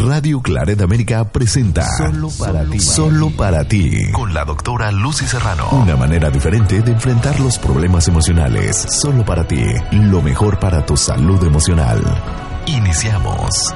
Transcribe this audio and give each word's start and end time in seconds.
Radio 0.00 0.40
Claret 0.40 0.80
América 0.80 1.24
presenta 1.24 1.82
Solo 1.82 2.28
para 2.38 2.64
ti, 2.64 2.78
solo 2.78 3.30
para 3.30 3.64
ti, 3.64 4.12
con 4.12 4.32
la 4.32 4.44
doctora 4.44 4.92
Lucy 4.92 5.26
Serrano. 5.26 5.68
Una 5.72 5.96
manera 5.96 6.30
diferente 6.30 6.82
de 6.82 6.92
enfrentar 6.92 7.40
los 7.40 7.58
problemas 7.58 8.06
emocionales. 8.06 8.76
Solo 8.76 9.24
para 9.24 9.44
ti, 9.48 9.60
lo 9.90 10.22
mejor 10.22 10.60
para 10.60 10.86
tu 10.86 10.96
salud 10.96 11.42
emocional. 11.42 12.00
Iniciamos. 12.66 13.74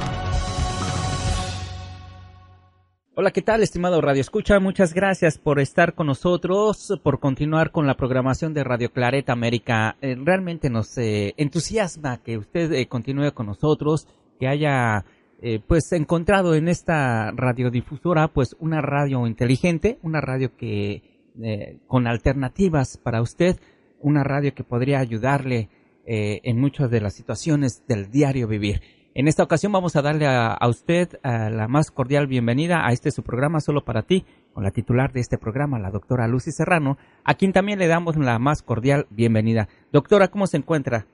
Hola, 3.17 3.33
¿qué 3.33 3.43
tal, 3.43 3.65
estimado 3.65 4.01
Radio 4.01 4.21
Escucha? 4.21 4.61
Muchas 4.61 4.95
gracias 4.95 5.39
por 5.39 5.59
estar 5.59 5.95
con 5.95 6.07
nosotros, 6.07 7.01
por 7.03 7.19
continuar 7.19 7.73
con 7.73 7.89
la 7.89 7.97
programación 7.97 8.55
de 8.55 8.63
Radio 8.63 8.93
Claret 8.93 9.29
América. 9.29 9.97
Eh, 10.01 10.15
realmente 10.17 10.71
nos 10.71 10.97
eh, 10.99 11.35
entusiasma 11.37 12.19
que 12.19 12.39
usted 12.39 12.73
eh, 12.73 12.87
continúe 12.87 13.33
con 13.35 13.47
nosotros, 13.47 14.07
que 14.39 14.47
haya 14.47 15.05
eh, 15.45 15.59
pues 15.67 15.91
encontrado 15.91 16.55
en 16.55 16.69
esta 16.69 17.33
radiodifusora 17.33 18.29
pues 18.29 18.55
una 18.61 18.81
radio 18.81 19.27
inteligente, 19.27 19.99
una 20.03 20.21
radio 20.21 20.57
que 20.57 21.03
eh, 21.43 21.79
con 21.89 22.07
alternativas 22.07 22.97
para 22.97 23.21
usted, 23.21 23.59
una 23.99 24.23
radio 24.23 24.55
que 24.55 24.63
podría 24.63 25.01
ayudarle 25.01 25.69
eh, 26.07 26.41
en 26.45 26.61
muchas 26.61 26.93
de 26.93 27.01
las 27.01 27.15
situaciones 27.15 27.83
del 27.89 28.09
diario 28.09 28.47
vivir. 28.47 28.83
En 29.15 29.27
esta 29.27 29.43
ocasión 29.43 29.73
vamos 29.73 29.97
a 29.97 30.03
darle 30.03 30.27
a, 30.27 30.53
a 30.53 30.69
usted 30.69 31.19
la 31.25 31.67
más 31.69 31.91
cordial 31.91 32.29
bienvenida 32.29 32.87
a 32.87 32.93
este 32.93 33.11
su 33.11 33.25
programa 33.25 33.61
solo 33.61 33.85
para 33.85 34.03
ti, 34.03 34.25
con 34.55 34.63
la 34.63 34.71
titular 34.71 35.13
de 35.13 35.21
este 35.21 35.39
programa, 35.39 35.81
la 35.81 35.91
doctora 35.91 36.29
Lucy 36.29 36.53
Serrano, 36.53 36.99
a 37.25 37.35
quien 37.35 37.53
también 37.53 37.81
le 37.81 37.89
damos 37.89 38.17
la 38.17 38.39
más 38.39 38.63
cordial 38.63 39.07
bienvenida. 39.11 39.69
Doctora, 39.93 40.29
¿cómo 40.29 40.47
se 40.47 40.59
encuentra? 40.59 41.07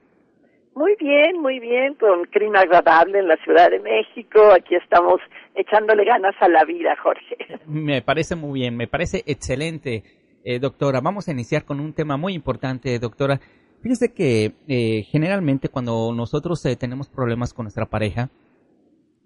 Muy 0.78 0.95
bien, 1.00 1.42
muy 1.42 1.59
bien, 1.59 1.95
con 1.95 2.27
clima 2.27 2.60
agradable 2.60 3.18
en 3.18 3.27
la 3.27 3.37
Ciudad 3.38 3.68
de 3.68 3.80
México. 3.80 4.52
Aquí 4.52 4.77
estamos 4.77 5.20
echándole 5.56 6.04
ganas 6.04 6.37
a 6.38 6.48
la 6.48 6.64
vida, 6.64 6.95
Jorge. 7.02 7.37
Me 7.66 8.01
parece 8.01 8.37
muy 8.37 8.60
bien, 8.60 8.76
me 8.76 8.87
parece 8.87 9.24
excelente, 9.26 10.04
eh, 10.45 10.60
doctora. 10.60 11.01
Vamos 11.01 11.26
a 11.26 11.32
iniciar 11.32 11.65
con 11.65 11.80
un 11.80 11.95
tema 11.95 12.16
muy 12.16 12.32
importante, 12.32 12.96
doctora. 13.01 13.40
Fíjese 13.82 14.15
que 14.15 14.52
eh, 14.68 15.02
generalmente 15.10 15.68
cuando 15.68 16.12
nosotros 16.15 16.65
eh, 16.65 16.76
tenemos 16.76 17.09
problemas 17.09 17.52
con 17.52 17.65
nuestra 17.65 17.87
pareja, 17.87 18.30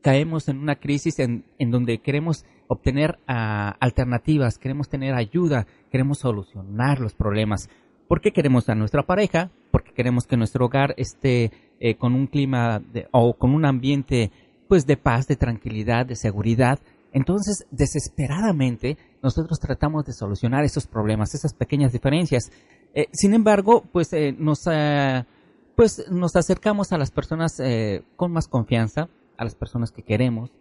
caemos 0.00 0.48
en 0.48 0.56
una 0.56 0.76
crisis 0.76 1.18
en, 1.18 1.44
en 1.58 1.70
donde 1.70 1.98
queremos 1.98 2.46
obtener 2.66 3.18
uh, 3.28 3.76
alternativas, 3.78 4.56
queremos 4.56 4.88
tener 4.88 5.14
ayuda, 5.14 5.66
queremos 5.90 6.20
solucionar 6.20 6.98
los 6.98 7.12
problemas. 7.12 7.68
¿Por 8.08 8.22
qué 8.22 8.30
queremos 8.30 8.70
a 8.70 8.74
nuestra 8.74 9.02
pareja? 9.02 9.50
Porque 9.72 9.92
queremos 9.92 10.26
que 10.26 10.36
nuestro 10.36 10.66
hogar 10.66 10.94
esté 10.96 11.50
eh, 11.80 11.96
con 11.96 12.14
un 12.14 12.28
clima 12.28 12.78
de, 12.78 13.08
o 13.10 13.34
con 13.34 13.52
un 13.52 13.64
ambiente 13.64 14.30
pues 14.68 14.86
de 14.86 14.96
paz, 14.96 15.26
de 15.26 15.34
tranquilidad, 15.34 16.06
de 16.06 16.14
seguridad. 16.14 16.78
Entonces, 17.12 17.66
desesperadamente, 17.72 18.96
nosotros 19.22 19.58
tratamos 19.58 20.04
de 20.04 20.12
solucionar 20.12 20.62
esos 20.64 20.86
problemas, 20.86 21.34
esas 21.34 21.54
pequeñas 21.54 21.92
diferencias. 21.92 22.52
Eh, 22.94 23.06
sin 23.12 23.34
embargo, 23.34 23.82
pues 23.90 24.12
eh, 24.12 24.32
nos 24.38 24.60
pues 25.74 26.04
nos 26.10 26.36
acercamos 26.36 26.92
a 26.92 26.98
las 26.98 27.10
personas 27.10 27.56
con 28.16 28.30
más 28.30 28.46
confianza, 28.46 29.08
a 29.38 29.44
las 29.44 29.54
personas 29.54 29.90
que 29.90 30.02
queremos. 30.02 30.52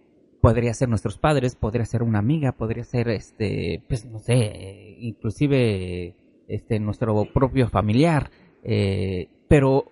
Podría 0.41 0.73
ser 0.73 0.89
nuestros 0.89 1.17
padres, 1.17 1.55
podría 1.55 1.85
ser 1.85 2.01
una 2.01 2.19
amiga, 2.19 2.53
podría 2.53 2.85
ser 2.85 3.09
este, 3.09 3.83
pues 3.87 4.05
no 4.05 4.19
sé, 4.19 4.95
inclusive 4.99 6.15
este, 6.51 6.79
nuestro 6.79 7.25
propio 7.33 7.69
familiar, 7.69 8.29
eh, 8.63 9.27
pero 9.47 9.85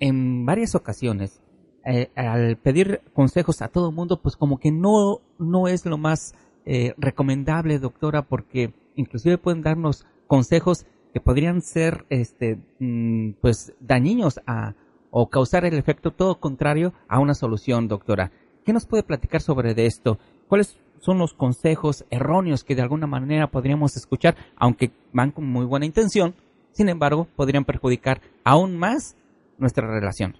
en 0.00 0.44
varias 0.44 0.74
ocasiones, 0.74 1.40
eh, 1.84 2.10
al 2.16 2.56
pedir 2.56 3.00
consejos 3.14 3.62
a 3.62 3.68
todo 3.68 3.90
el 3.90 3.94
mundo, 3.94 4.20
pues 4.20 4.36
como 4.36 4.58
que 4.58 4.72
no, 4.72 5.20
no 5.38 5.68
es 5.68 5.86
lo 5.86 5.98
más 5.98 6.34
eh, 6.64 6.94
recomendable, 6.98 7.78
doctora, 7.78 8.22
porque 8.22 8.72
inclusive 8.96 9.38
pueden 9.38 9.62
darnos 9.62 10.04
consejos 10.26 10.84
que 11.12 11.20
podrían 11.20 11.62
ser, 11.62 12.04
este, 12.10 12.58
mm, 12.80 13.34
pues, 13.40 13.72
dañinos 13.80 14.40
a, 14.46 14.74
o 15.10 15.30
causar 15.30 15.64
el 15.64 15.74
efecto 15.74 16.10
todo 16.10 16.40
contrario 16.40 16.92
a 17.08 17.20
una 17.20 17.34
solución, 17.34 17.88
doctora. 17.88 18.32
¿Qué 18.64 18.72
nos 18.72 18.84
puede 18.84 19.04
platicar 19.04 19.40
sobre 19.40 19.74
de 19.74 19.86
esto? 19.86 20.18
¿Cuáles 20.48 20.76
son 20.98 21.18
los 21.18 21.34
consejos 21.34 22.04
erróneos 22.10 22.64
que 22.64 22.74
de 22.74 22.82
alguna 22.82 23.06
manera 23.06 23.46
podríamos 23.46 23.96
escuchar, 23.96 24.36
aunque 24.56 24.90
van 25.12 25.30
con 25.30 25.46
muy 25.46 25.64
buena 25.64 25.86
intención, 25.86 26.34
sin 26.76 26.90
embargo, 26.90 27.26
podrían 27.36 27.64
perjudicar 27.64 28.18
aún 28.44 28.78
más 28.78 29.16
nuestra 29.58 29.86
relación. 29.86 30.34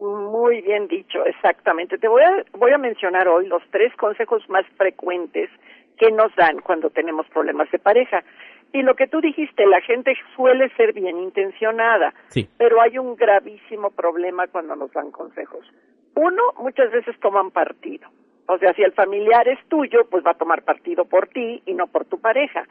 Muy 0.00 0.62
bien 0.62 0.88
dicho, 0.88 1.22
exactamente. 1.26 1.98
Te 1.98 2.08
voy 2.08 2.22
a, 2.22 2.44
voy 2.56 2.72
a 2.72 2.78
mencionar 2.78 3.28
hoy 3.28 3.46
los 3.46 3.62
tres 3.70 3.94
consejos 3.96 4.42
más 4.48 4.64
frecuentes 4.78 5.50
que 5.98 6.10
nos 6.10 6.34
dan 6.34 6.60
cuando 6.60 6.88
tenemos 6.88 7.26
problemas 7.28 7.70
de 7.70 7.78
pareja. 7.78 8.24
Y 8.72 8.80
lo 8.80 8.94
que 8.94 9.06
tú 9.06 9.20
dijiste, 9.20 9.66
la 9.66 9.82
gente 9.82 10.14
suele 10.34 10.70
ser 10.76 10.94
bien 10.94 11.18
intencionada, 11.18 12.14
sí. 12.28 12.48
pero 12.56 12.80
hay 12.80 12.96
un 12.96 13.14
gravísimo 13.16 13.90
problema 13.90 14.46
cuando 14.46 14.74
nos 14.76 14.90
dan 14.92 15.10
consejos. 15.10 15.66
Uno, 16.14 16.42
muchas 16.58 16.90
veces 16.90 17.20
toman 17.20 17.50
partido. 17.50 18.08
O 18.46 18.56
sea, 18.56 18.72
si 18.72 18.82
el 18.82 18.92
familiar 18.92 19.46
es 19.46 19.58
tuyo, 19.68 20.06
pues 20.10 20.24
va 20.24 20.30
a 20.30 20.38
tomar 20.38 20.62
partido 20.62 21.04
por 21.04 21.28
ti 21.28 21.62
y 21.66 21.74
no 21.74 21.86
por 21.86 22.06
tu 22.06 22.18
pareja. 22.18 22.64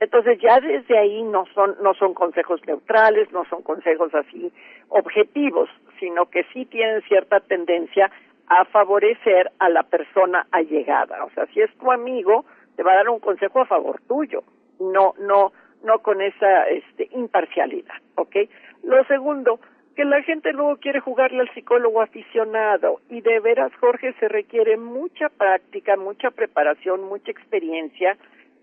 Entonces 0.00 0.38
ya 0.40 0.60
desde 0.60 0.96
ahí 0.96 1.22
no 1.22 1.44
son 1.54 1.76
no 1.82 1.94
son 1.94 2.14
consejos 2.14 2.60
neutrales, 2.66 3.30
no 3.32 3.44
son 3.46 3.62
consejos 3.62 4.14
así 4.14 4.52
objetivos, 4.88 5.68
sino 5.98 6.26
que 6.26 6.44
sí 6.52 6.66
tienen 6.66 7.02
cierta 7.02 7.40
tendencia 7.40 8.10
a 8.46 8.64
favorecer 8.66 9.50
a 9.58 9.68
la 9.68 9.82
persona 9.82 10.46
allegada. 10.52 11.24
O 11.24 11.30
sea, 11.30 11.46
si 11.46 11.60
es 11.60 11.70
tu 11.78 11.90
amigo, 11.90 12.44
te 12.76 12.82
va 12.82 12.92
a 12.92 12.96
dar 12.96 13.08
un 13.08 13.18
consejo 13.18 13.60
a 13.60 13.66
favor 13.66 14.00
tuyo, 14.06 14.44
no 14.80 15.14
no 15.18 15.52
no 15.82 15.98
con 16.00 16.20
esa 16.20 16.68
este 16.68 17.08
imparcialidad, 17.12 17.96
¿ok? 18.14 18.36
Lo 18.84 19.04
segundo, 19.04 19.58
que 19.96 20.04
la 20.04 20.22
gente 20.22 20.52
luego 20.52 20.76
quiere 20.76 21.00
jugarle 21.00 21.40
al 21.40 21.52
psicólogo 21.54 22.00
aficionado 22.00 23.00
y 23.10 23.20
de 23.20 23.40
veras, 23.40 23.72
Jorge, 23.80 24.14
se 24.20 24.28
requiere 24.28 24.76
mucha 24.76 25.28
práctica, 25.28 25.96
mucha 25.96 26.30
preparación, 26.30 27.02
mucha 27.02 27.32
experiencia 27.32 28.16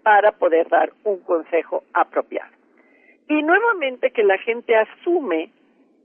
para 0.05 0.31
poder 0.33 0.69
dar 0.69 0.93
un 1.03 1.19
consejo 1.21 1.83
apropiado. 1.91 2.51
Y 3.27 3.41
nuevamente 3.41 4.11
que 4.11 4.23
la 4.23 4.37
gente 4.37 4.75
asume 4.75 5.49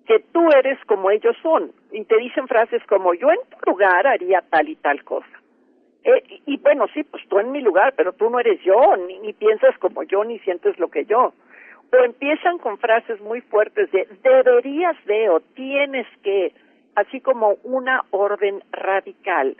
que 0.07 0.21
tú 0.33 0.49
eres 0.51 0.83
como 0.87 1.11
ellos 1.11 1.37
son 1.43 1.71
y 1.93 2.03
te 2.07 2.17
dicen 2.17 2.49
frases 2.49 2.83
como 2.87 3.13
yo 3.13 3.31
en 3.31 3.41
tu 3.51 3.71
lugar 3.71 4.07
haría 4.07 4.41
tal 4.49 4.71
y 4.71 4.77
tal 4.77 5.05
cosa. 5.05 5.29
Eh, 6.03 6.41
y, 6.47 6.57
bueno, 6.57 6.87
sí, 6.95 7.03
pues 7.03 7.23
tú 7.29 7.39
en 7.39 7.53
mi 7.53 7.61
lugar, 7.61 7.93
pero 7.95 8.15
tú 8.15 8.31
no 8.31 8.41
eres 8.41 8.59
yo, 8.63 8.97
ni, 9.07 9.19
ni 9.19 9.35
piensas 9.35 9.77
como 9.77 10.03
yo, 10.03 10.25
ni 10.25 10.39
sientes 10.39 10.79
lo 10.79 10.89
que 10.89 11.05
yo 11.05 11.35
o 11.93 12.05
empiezan 12.05 12.59
con 12.59 12.79
frases 12.79 13.21
muy 13.21 13.41
fuertes 13.41 13.91
de 13.91 14.07
deberías 14.23 14.97
de 15.07 15.29
o 15.29 15.41
tienes 15.41 16.07
que, 16.23 16.53
así 16.95 17.21
como 17.21 17.57
una 17.65 18.05
orden 18.11 18.63
radical, 18.71 19.57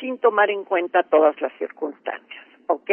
sin 0.00 0.18
tomar 0.18 0.50
en 0.50 0.64
cuenta 0.64 1.02
todas 1.02 1.40
las 1.40 1.52
circunstancias, 1.58 2.44
¿ok? 2.66 2.90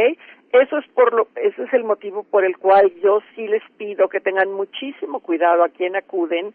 Eso 0.52 0.78
es 0.80 0.88
por 0.90 1.14
lo, 1.14 1.28
ese 1.36 1.64
es 1.64 1.74
el 1.74 1.84
motivo 1.84 2.24
por 2.24 2.44
el 2.44 2.58
cual 2.58 2.92
yo 3.04 3.20
sí 3.36 3.48
les 3.48 3.64
pido 3.78 4.10
que 4.10 4.20
tengan 4.20 4.52
muchísimo 4.52 5.20
cuidado 5.20 5.64
a 5.64 5.70
quien 5.70 5.96
acuden 5.96 6.54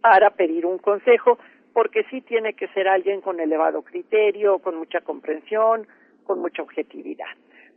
para 0.00 0.30
pedir 0.30 0.64
un 0.66 0.78
consejo, 0.78 1.38
porque 1.72 2.04
sí 2.04 2.20
tiene 2.20 2.54
que 2.54 2.68
ser 2.68 2.88
alguien 2.88 3.20
con 3.20 3.40
elevado 3.40 3.82
criterio, 3.82 4.58
con 4.60 4.76
mucha 4.76 5.00
comprensión, 5.00 5.86
con 6.24 6.40
mucha 6.40 6.62
objetividad. 6.62 7.26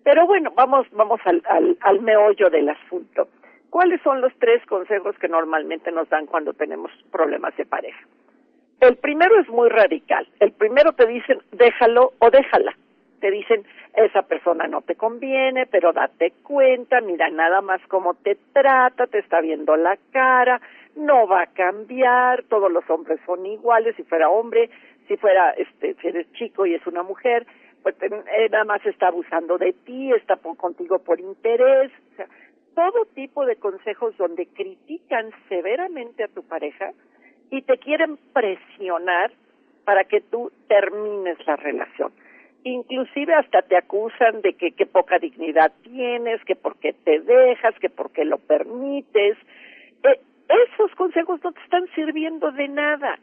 Pero 0.04 0.26
bueno, 0.26 0.52
vamos, 0.56 0.88
vamos 0.92 1.20
al, 1.26 1.42
al, 1.50 1.78
al 1.82 2.02
meollo 2.02 2.50
del 2.50 2.70
asunto. 2.70 3.28
¿Cuáles 3.70 4.02
son 4.02 4.22
los 4.22 4.32
tres 4.40 4.66
consejos 4.66 5.18
que 5.20 5.28
normalmente 5.28 5.92
nos 5.92 6.08
dan 6.10 6.26
cuando 6.26 6.54
tenemos 6.54 6.92
problemas 7.12 7.56
de 7.58 7.66
pareja? 7.66 8.00
El 8.80 8.96
primero 8.98 9.40
es 9.40 9.50
muy 9.50 9.70
radical. 9.70 10.28
El 10.40 10.52
primero 10.54 10.94
te 10.94 11.08
dicen 11.08 11.40
déjalo 11.52 12.14
o 12.20 12.30
déjala. 12.30 12.76
Te 13.20 13.32
dicen 13.32 13.66
esa 13.96 14.22
persona 14.24 14.68
no 14.68 14.82
te 14.82 14.96
conviene, 14.96 15.66
pero 15.66 15.92
date 15.92 16.34
cuenta, 16.44 17.02
mira 17.02 17.30
nada 17.30 17.62
más 17.62 17.82
cómo 17.88 18.14
te 18.14 18.38
trata, 18.54 19.08
te 19.08 19.20
está 19.20 19.42
viendo 19.42 19.76
la 19.76 19.98
cara, 20.12 20.62
no 20.96 21.28
va 21.28 21.44
a 21.44 21.48
cambiar, 21.48 22.44
todos 22.44 22.72
los 22.72 22.88
hombres 22.90 23.20
son 23.26 23.46
iguales, 23.46 23.96
si 23.96 24.04
fuera 24.04 24.30
hombre, 24.30 24.70
si 25.08 25.18
fuera, 25.18 25.52
este, 25.52 25.96
si 25.96 26.08
eres 26.08 26.32
chico 26.34 26.66
y 26.66 26.76
es 26.76 26.86
una 26.86 27.04
mujer, 27.04 27.46
pues 27.84 27.96
eh, 28.02 28.50
nada 28.52 28.66
más 28.66 28.86
está 28.86 29.08
abusando 29.08 29.58
de 29.58 29.74
ti, 29.74 30.12
está 30.14 30.36
por, 30.36 30.58
contigo 30.58 31.00
por 31.00 31.20
interés, 31.20 31.92
o 32.14 32.16
sea, 32.18 32.28
todo 32.76 33.06
tipo 33.16 33.46
de 33.46 33.56
consejos 33.56 34.16
donde 34.18 34.46
critican 34.48 35.32
severamente 35.50 36.24
a 36.24 36.28
tu 36.28 36.44
pareja 36.44 36.92
y 37.50 37.62
te 37.64 37.78
quieren 37.78 38.18
presionar 38.34 39.32
para 39.86 40.04
que 40.04 40.22
tú 40.22 40.52
termines 40.68 41.38
la 41.48 41.56
relación. 41.56 42.12
Inclusive 42.68 43.34
hasta 43.34 43.62
te 43.62 43.78
acusan 43.78 44.42
de 44.42 44.54
que, 44.54 44.74
qué 44.74 44.86
poca 44.86 45.20
dignidad 45.20 45.72
tienes, 45.84 46.44
que 46.44 46.56
por 46.56 46.76
qué 46.80 46.92
te 46.92 47.22
dejas, 47.22 47.74
que 47.80 47.90
por 47.90 48.12
qué 48.12 48.26
lo 48.26 48.40
permites. 48.40 49.38
Eh, 50.04 50.20
esos 50.50 50.92
consejos 50.96 51.42
no 51.44 51.54
te 51.54 51.62
están 51.62 51.88
sirviendo 51.96 52.52
de 52.52 52.68
nada. 52.68 53.20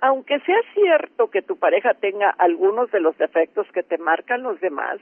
aunque 0.00 0.38
sea 0.40 0.60
cierto 0.74 1.30
que 1.30 1.40
tu 1.40 1.56
pareja 1.56 1.94
tenga 1.94 2.28
algunos 2.38 2.90
de 2.90 3.00
los 3.00 3.16
defectos 3.16 3.66
que 3.72 3.82
te 3.82 3.96
marcan 3.96 4.42
los 4.42 4.60
demás, 4.60 4.98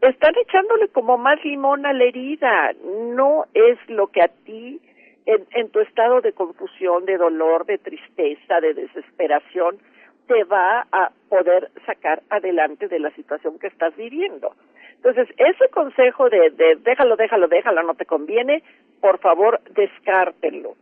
están 0.00 0.34
echándole 0.36 0.88
como 0.88 1.18
más 1.18 1.44
limón 1.44 1.84
a 1.84 1.92
la 1.92 2.04
herida. 2.04 2.72
No 3.16 3.44
es 3.54 3.76
lo 3.88 4.06
que 4.06 4.22
a 4.22 4.28
ti, 4.28 4.80
en, 5.26 5.44
en 5.50 5.70
tu 5.70 5.80
estado 5.80 6.20
de 6.20 6.32
confusión, 6.32 7.04
de 7.06 7.16
dolor, 7.16 7.66
de 7.66 7.78
tristeza, 7.78 8.60
de 8.60 8.74
desesperación, 8.74 9.78
te 10.26 10.44
va 10.44 10.86
a 10.92 11.10
poder 11.28 11.70
sacar 11.84 12.22
adelante 12.30 12.88
de 12.88 12.98
la 12.98 13.10
situación 13.10 13.58
que 13.58 13.68
estás 13.68 13.96
viviendo. 13.96 14.54
Entonces, 14.96 15.28
ese 15.36 15.68
consejo 15.70 16.28
de, 16.28 16.50
de 16.50 16.76
déjalo, 16.76 17.16
déjalo, 17.16 17.48
déjalo, 17.48 17.82
no 17.82 17.94
te 17.94 18.06
conviene, 18.06 18.62
por 19.00 19.18
favor, 19.18 19.60
descártenlo. 19.70 20.74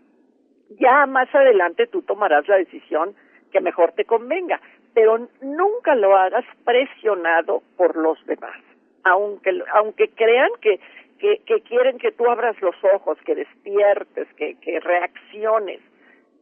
Ya 0.80 1.06
más 1.06 1.32
adelante 1.34 1.86
tú 1.86 2.02
tomarás 2.02 2.48
la 2.48 2.56
decisión 2.56 3.14
que 3.52 3.60
mejor 3.60 3.92
te 3.92 4.04
convenga, 4.04 4.60
pero 4.94 5.28
nunca 5.42 5.94
lo 5.94 6.16
hagas 6.16 6.44
presionado 6.64 7.62
por 7.76 7.96
los 7.96 8.24
demás 8.26 8.56
aunque 9.04 9.62
aunque 9.72 10.08
crean 10.08 10.50
que, 10.60 10.80
que, 11.18 11.38
que 11.46 11.60
quieren 11.60 11.98
que 11.98 12.10
tú 12.12 12.28
abras 12.28 12.60
los 12.60 12.74
ojos, 12.94 13.18
que 13.24 13.34
despiertes, 13.34 14.26
que, 14.36 14.56
que 14.56 14.80
reacciones, 14.80 15.80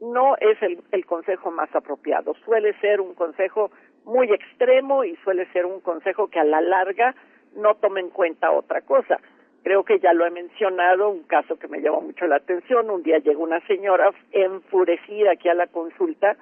no 0.02 0.37
es 0.40 0.60
el, 0.62 0.81
el 0.90 1.06
consejo 1.06 1.50
más 1.50 1.75
apropiado. 1.75 2.34
Suele 2.44 2.78
ser 2.81 3.00
un 3.00 3.14
consejo 3.14 3.70
muy 4.04 4.32
extremo 4.32 5.04
y 5.04 5.16
suele 5.16 5.46
ser 5.52 5.64
un 5.64 5.81
consejo 5.81 6.28
que 6.28 6.40
a 6.40 6.44
la 6.44 6.60
larga 6.60 7.14
no 7.54 7.76
tome 7.76 8.00
en 8.00 8.10
cuenta 8.10 8.50
otra 8.50 8.81
cosa. 8.82 9.19
Creo 9.62 9.84
que 9.84 10.00
ya 10.00 10.12
lo 10.12 10.26
he 10.26 10.31
mencionado, 10.31 11.08
un 11.08 11.22
caso 11.22 11.56
que 11.56 11.69
me 11.69 11.81
llamó 11.81 12.00
mucho 12.00 12.26
la 12.26 12.37
atención. 12.37 12.90
Un 12.90 13.04
día 13.04 13.19
llegó 13.19 13.44
una 13.44 13.60
señora 13.66 14.10
enfurecida 14.32 15.32
aquí 15.32 15.49
a 15.49 15.54
la 15.54 15.69
consulta 15.69 16.37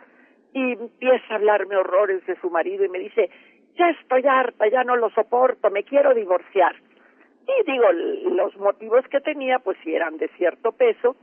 y 0.54 0.72
empieza 0.72 1.34
a 1.34 1.36
hablarme 1.36 1.76
horrores 1.76 2.24
de 2.26 2.36
su 2.40 2.48
marido 2.48 2.84
y 2.84 2.88
me 2.88 2.98
dice, 2.98 3.30
ya 3.76 3.90
estoy 3.90 4.26
harta, 4.26 4.68
ya 4.68 4.84
no 4.84 4.96
lo 4.96 5.10
soporto, 5.10 5.70
me 5.70 5.84
quiero 5.84 6.14
divorciar. 6.14 6.74
Y 7.46 7.70
digo, 7.70 7.92
los 7.92 8.56
motivos 8.56 9.06
que 9.08 9.20
tenía 9.20 9.58
pues 9.58 9.76
sí 9.84 9.94
eran 9.94 10.16
de 10.16 10.28
cierto 10.28 10.72
peso, 10.72 11.16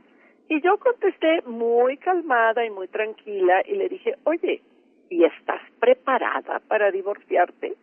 y 0.48 0.60
yo 0.62 0.78
contesté 0.78 1.42
muy 1.46 1.98
calmada 1.98 2.64
y 2.64 2.70
muy 2.70 2.88
tranquila 2.88 3.62
y 3.66 3.74
le 3.74 3.88
dije, 3.88 4.16
oye, 4.24 4.62
¿y 5.10 5.24
estás 5.24 5.60
preparada 5.78 6.60
para 6.68 6.90
divorciarte? 6.90 7.74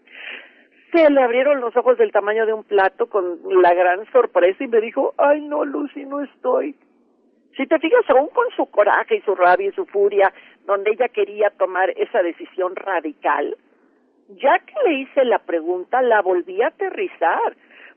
Se 0.91 1.09
le 1.09 1.21
abrieron 1.21 1.61
los 1.61 1.75
ojos 1.75 1.97
del 1.97 2.11
tamaño 2.11 2.45
de 2.45 2.53
un 2.53 2.63
plato 2.63 3.07
con 3.07 3.39
la 3.61 3.73
gran 3.73 4.05
sorpresa 4.11 4.63
y 4.63 4.67
me 4.67 4.81
dijo, 4.81 5.13
ay 5.17 5.41
no, 5.41 5.65
Lucy, 5.65 6.05
no 6.05 6.21
estoy. 6.21 6.75
Si 7.55 7.65
te 7.67 7.79
fijas, 7.79 8.09
aún 8.09 8.27
con 8.29 8.49
su 8.55 8.65
coraje 8.65 9.17
y 9.17 9.21
su 9.21 9.35
rabia 9.35 9.69
y 9.69 9.73
su 9.73 9.85
furia, 9.85 10.33
donde 10.65 10.91
ella 10.91 11.07
quería 11.09 11.51
tomar 11.51 11.89
esa 11.91 12.21
decisión 12.21 12.75
radical, 12.75 13.55
ya 14.29 14.59
que 14.59 14.73
le 14.85 14.99
hice 15.01 15.23
la 15.23 15.39
pregunta, 15.39 16.01
la 16.01 16.21
volví 16.21 16.61
a 16.61 16.67
aterrizar, 16.67 17.55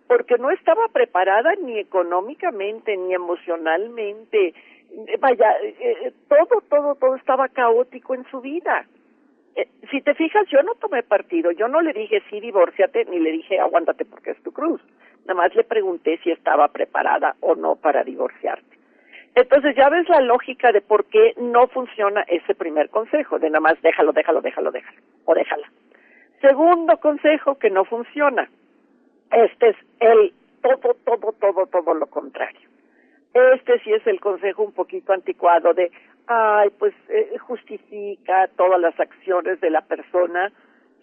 porque 0.08 0.38
no 0.38 0.50
estaba 0.50 0.88
preparada 0.88 1.54
ni 1.62 1.78
económicamente, 1.78 2.96
ni 2.96 3.14
emocionalmente. 3.14 4.54
Vaya, 5.20 5.52
eh, 5.62 5.76
eh, 5.80 6.12
todo, 6.28 6.62
todo, 6.68 6.94
todo 6.94 7.14
estaba 7.14 7.48
caótico 7.48 8.14
en 8.14 8.24
su 8.30 8.40
vida. 8.40 8.86
Eh, 9.54 9.68
si 9.90 10.00
te 10.00 10.14
fijas, 10.14 10.46
yo 10.50 10.62
no 10.62 10.74
tomé 10.76 11.02
partido, 11.02 11.50
yo 11.50 11.68
no 11.68 11.82
le 11.82 11.92
dije 11.92 12.22
sí, 12.30 12.40
divórciate, 12.40 13.04
ni 13.04 13.20
le 13.20 13.32
dije 13.32 13.60
aguántate 13.60 14.06
porque 14.06 14.30
es 14.30 14.42
tu 14.42 14.50
cruz. 14.50 14.80
Nada 15.26 15.34
más 15.34 15.54
le 15.54 15.62
pregunté 15.62 16.18
si 16.24 16.30
estaba 16.30 16.68
preparada 16.68 17.36
o 17.40 17.54
no 17.54 17.76
para 17.76 18.02
divorciarte. 18.02 18.78
Entonces 19.34 19.76
ya 19.76 19.90
ves 19.90 20.08
la 20.08 20.20
lógica 20.20 20.72
de 20.72 20.80
por 20.80 21.04
qué 21.04 21.34
no 21.36 21.68
funciona 21.68 22.22
ese 22.22 22.54
primer 22.54 22.88
consejo, 22.88 23.38
de 23.38 23.50
nada 23.50 23.60
más 23.60 23.80
déjalo, 23.82 24.12
déjalo, 24.12 24.40
déjalo, 24.40 24.70
déjalo, 24.70 24.98
o 25.26 25.34
déjala. 25.34 25.70
Segundo 26.40 26.96
consejo 26.98 27.58
que 27.58 27.68
no 27.68 27.84
funciona. 27.84 28.48
Este 29.30 29.70
es 29.70 29.76
el 30.00 30.32
todo, 30.62 30.94
todo, 31.04 31.32
todo, 31.32 31.66
todo 31.66 31.94
lo 31.94 32.06
contrario. 32.06 32.68
Este 33.34 33.78
sí 33.80 33.92
es 33.92 34.06
el 34.06 34.20
consejo 34.20 34.62
un 34.62 34.72
poquito 34.72 35.12
anticuado 35.12 35.74
de, 35.74 35.90
ay, 36.26 36.70
pues 36.78 36.94
eh, 37.08 37.36
justifica 37.38 38.48
todas 38.56 38.80
las 38.80 38.98
acciones 38.98 39.60
de 39.60 39.70
la 39.70 39.82
persona 39.82 40.50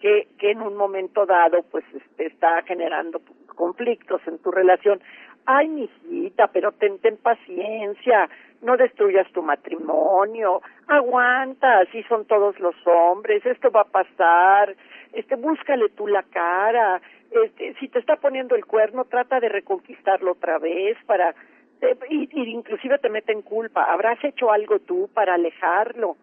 que, 0.00 0.28
que 0.38 0.50
en 0.50 0.60
un 0.60 0.76
momento 0.76 1.24
dado 1.24 1.62
pues 1.70 1.84
este, 1.94 2.26
está 2.26 2.62
generando 2.62 3.20
conflictos 3.54 4.20
en 4.26 4.38
tu 4.38 4.50
relación. 4.50 5.00
Ay, 5.46 5.68
mijita, 5.68 6.48
pero 6.48 6.72
ten, 6.72 6.98
paciencia, 7.22 8.28
no 8.62 8.76
destruyas 8.76 9.30
tu 9.32 9.42
matrimonio, 9.42 10.60
aguanta, 10.88 11.78
así 11.80 12.02
son 12.04 12.24
todos 12.26 12.58
los 12.58 12.74
hombres, 12.84 13.46
esto 13.46 13.70
va 13.70 13.82
a 13.82 13.84
pasar, 13.84 14.74
este, 15.16 15.36
búscale 15.36 15.88
tú 15.90 16.06
la 16.06 16.22
cara, 16.22 17.00
este, 17.30 17.74
si 17.80 17.88
te 17.88 17.98
está 17.98 18.16
poniendo 18.16 18.54
el 18.54 18.64
cuerno, 18.66 19.04
trata 19.04 19.40
de 19.40 19.48
reconquistarlo 19.48 20.32
otra 20.32 20.58
vez 20.58 20.96
para, 21.06 21.34
eh, 21.80 21.96
y, 22.10 22.28
y 22.32 22.50
inclusive 22.50 22.98
te 22.98 23.08
meten 23.08 23.42
culpa, 23.42 23.84
habrás 23.84 24.22
hecho 24.24 24.50
algo 24.50 24.78
tú 24.78 25.08
para 25.12 25.34
alejarlo. 25.34 26.16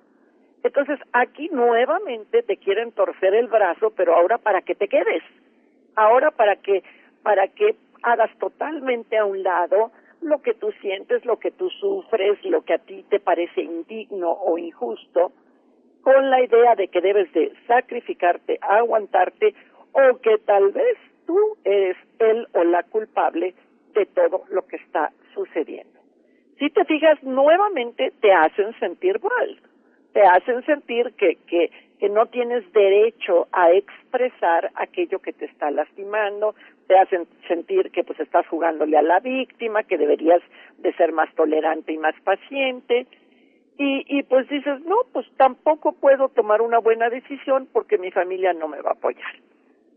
Entonces 0.64 1.00
aquí 1.12 1.50
nuevamente 1.52 2.42
te 2.44 2.58
quieren 2.58 2.92
torcer 2.94 3.34
el 3.36 3.48
brazo, 3.48 3.92
pero 3.96 4.16
ahora 4.16 4.38
para 4.38 4.62
que 4.62 4.76
te 4.76 4.88
quedes, 4.88 5.24
ahora 5.96 6.32
para 6.32 6.56
que, 6.56 6.84
para 7.22 7.48
que 7.50 7.76
hagas 8.02 8.32
totalmente 8.38 9.18
a 9.18 9.26
un 9.26 9.44
lado 9.44 9.92
lo 10.22 10.42
que 10.42 10.54
tú 10.54 10.72
sientes, 10.82 11.26
lo 11.26 11.38
que 11.38 11.52
tú 11.52 11.70
sufres, 11.70 12.44
lo 12.46 12.62
que 12.62 12.76
a 12.76 12.78
ti 12.78 13.04
te 13.10 13.20
parece 13.20 13.62
indigno 13.62 14.32
o 14.32 14.58
injusto, 14.58 15.34
con 16.04 16.30
la 16.30 16.44
idea 16.44 16.76
de 16.76 16.90
que 16.90 17.02
debes 17.02 17.32
de 17.34 17.54
sacrificarte, 17.66 18.60
aguantarte 18.62 19.56
o 19.94 20.18
que 20.20 20.38
tal 20.46 20.72
vez 20.72 20.98
tú 21.26 21.38
eres 21.64 21.98
el 22.20 22.48
o 22.54 22.64
la 22.64 22.84
culpable 22.84 23.54
de 23.94 24.06
todo 24.08 24.44
lo 24.50 24.68
que 24.68 24.76
está 24.76 25.12
sucediendo. 25.34 26.00
Si 26.60 26.70
te 26.70 26.86
fijas, 26.86 27.22
nuevamente 27.24 28.12
te 28.22 28.32
hacen 28.32 28.78
sentir 28.80 29.20
mal, 29.22 29.60
te 30.14 30.22
hacen 30.22 30.64
sentir 30.66 31.14
que, 31.18 31.38
que, 31.48 31.72
que 32.00 32.10
no 32.10 32.26
tienes 32.28 32.72
derecho 32.74 33.48
a 33.52 33.72
expresar 33.72 34.72
aquello 34.76 35.20
que 35.20 35.34
te 35.34 35.46
está 35.46 35.72
lastimando, 35.72 36.54
te 36.88 36.98
hacen 36.98 37.28
sentir 37.48 37.92
que 37.92 38.04
pues 38.04 38.20
estás 38.20 38.46
jugándole 38.48 38.98
a 38.98 39.02
la 39.02 39.20
víctima, 39.20 39.84
que 39.84 39.98
deberías 39.98 40.42
de 40.78 40.94
ser 40.94 41.12
más 41.12 41.34
tolerante 41.36 41.94
y 41.94 41.98
más 41.98 42.16
paciente. 42.24 43.08
Y, 43.78 44.06
y 44.08 44.24
pues 44.24 44.48
dices, 44.50 44.82
no, 44.82 44.98
pues 45.12 45.26
tampoco 45.38 45.94
puedo 45.94 46.30
tomar 46.30 46.62
una 46.62 46.78
buena 46.80 47.10
decisión 47.10 47.68
porque 47.72 47.98
mi 47.98 48.12
familia 48.12 48.54
no 48.54 48.68
me 48.68 48.82
va 48.82 48.92
a 48.92 48.94
apoyar. 48.94 49.34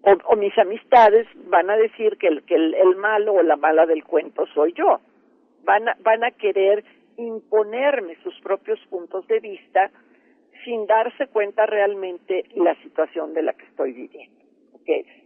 O, 0.02 0.12
o 0.32 0.36
mis 0.36 0.56
amistades 0.56 1.26
van 1.48 1.68
a 1.68 1.76
decir 1.76 2.16
que, 2.16 2.28
el, 2.28 2.42
que 2.44 2.54
el, 2.54 2.96
malo 2.96 3.34
o 3.34 3.42
la 3.42 3.56
mala 3.56 3.86
del 3.86 4.04
cuento 4.04 4.46
soy 4.54 4.72
yo. 4.72 5.00
Van 5.64 5.88
a, 5.88 5.96
van 6.00 6.24
a 6.24 6.30
querer 6.30 6.84
imponerme 7.16 8.16
sus 8.22 8.38
propios 8.40 8.78
puntos 8.88 9.26
de 9.26 9.40
vista 9.40 9.90
sin 10.64 10.86
darse 10.86 11.26
cuenta 11.28 11.66
realmente 11.66 12.44
la 12.54 12.74
situación 12.82 13.34
de 13.34 13.42
la 13.42 13.52
que 13.52 13.64
estoy 13.66 13.92
viviendo. 13.92 14.36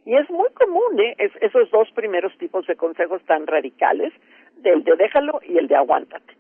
Y 0.07 0.17
es 0.17 0.31
muy 0.31 0.49
común, 0.55 0.99
¿eh? 1.01 1.15
esos 1.19 1.71
dos 1.71 1.91
primeros 1.93 2.37
tipos 2.39 2.67
de 2.67 2.77
consejos 2.77 3.23
tan 3.27 3.47
radicales, 3.47 4.13
del 4.57 4.83
de 4.85 4.97
déjalo 4.97 5.41
y 5.47 5.59
el 5.59 5.69
de 5.69 5.77
aguántate. 5.77 6.35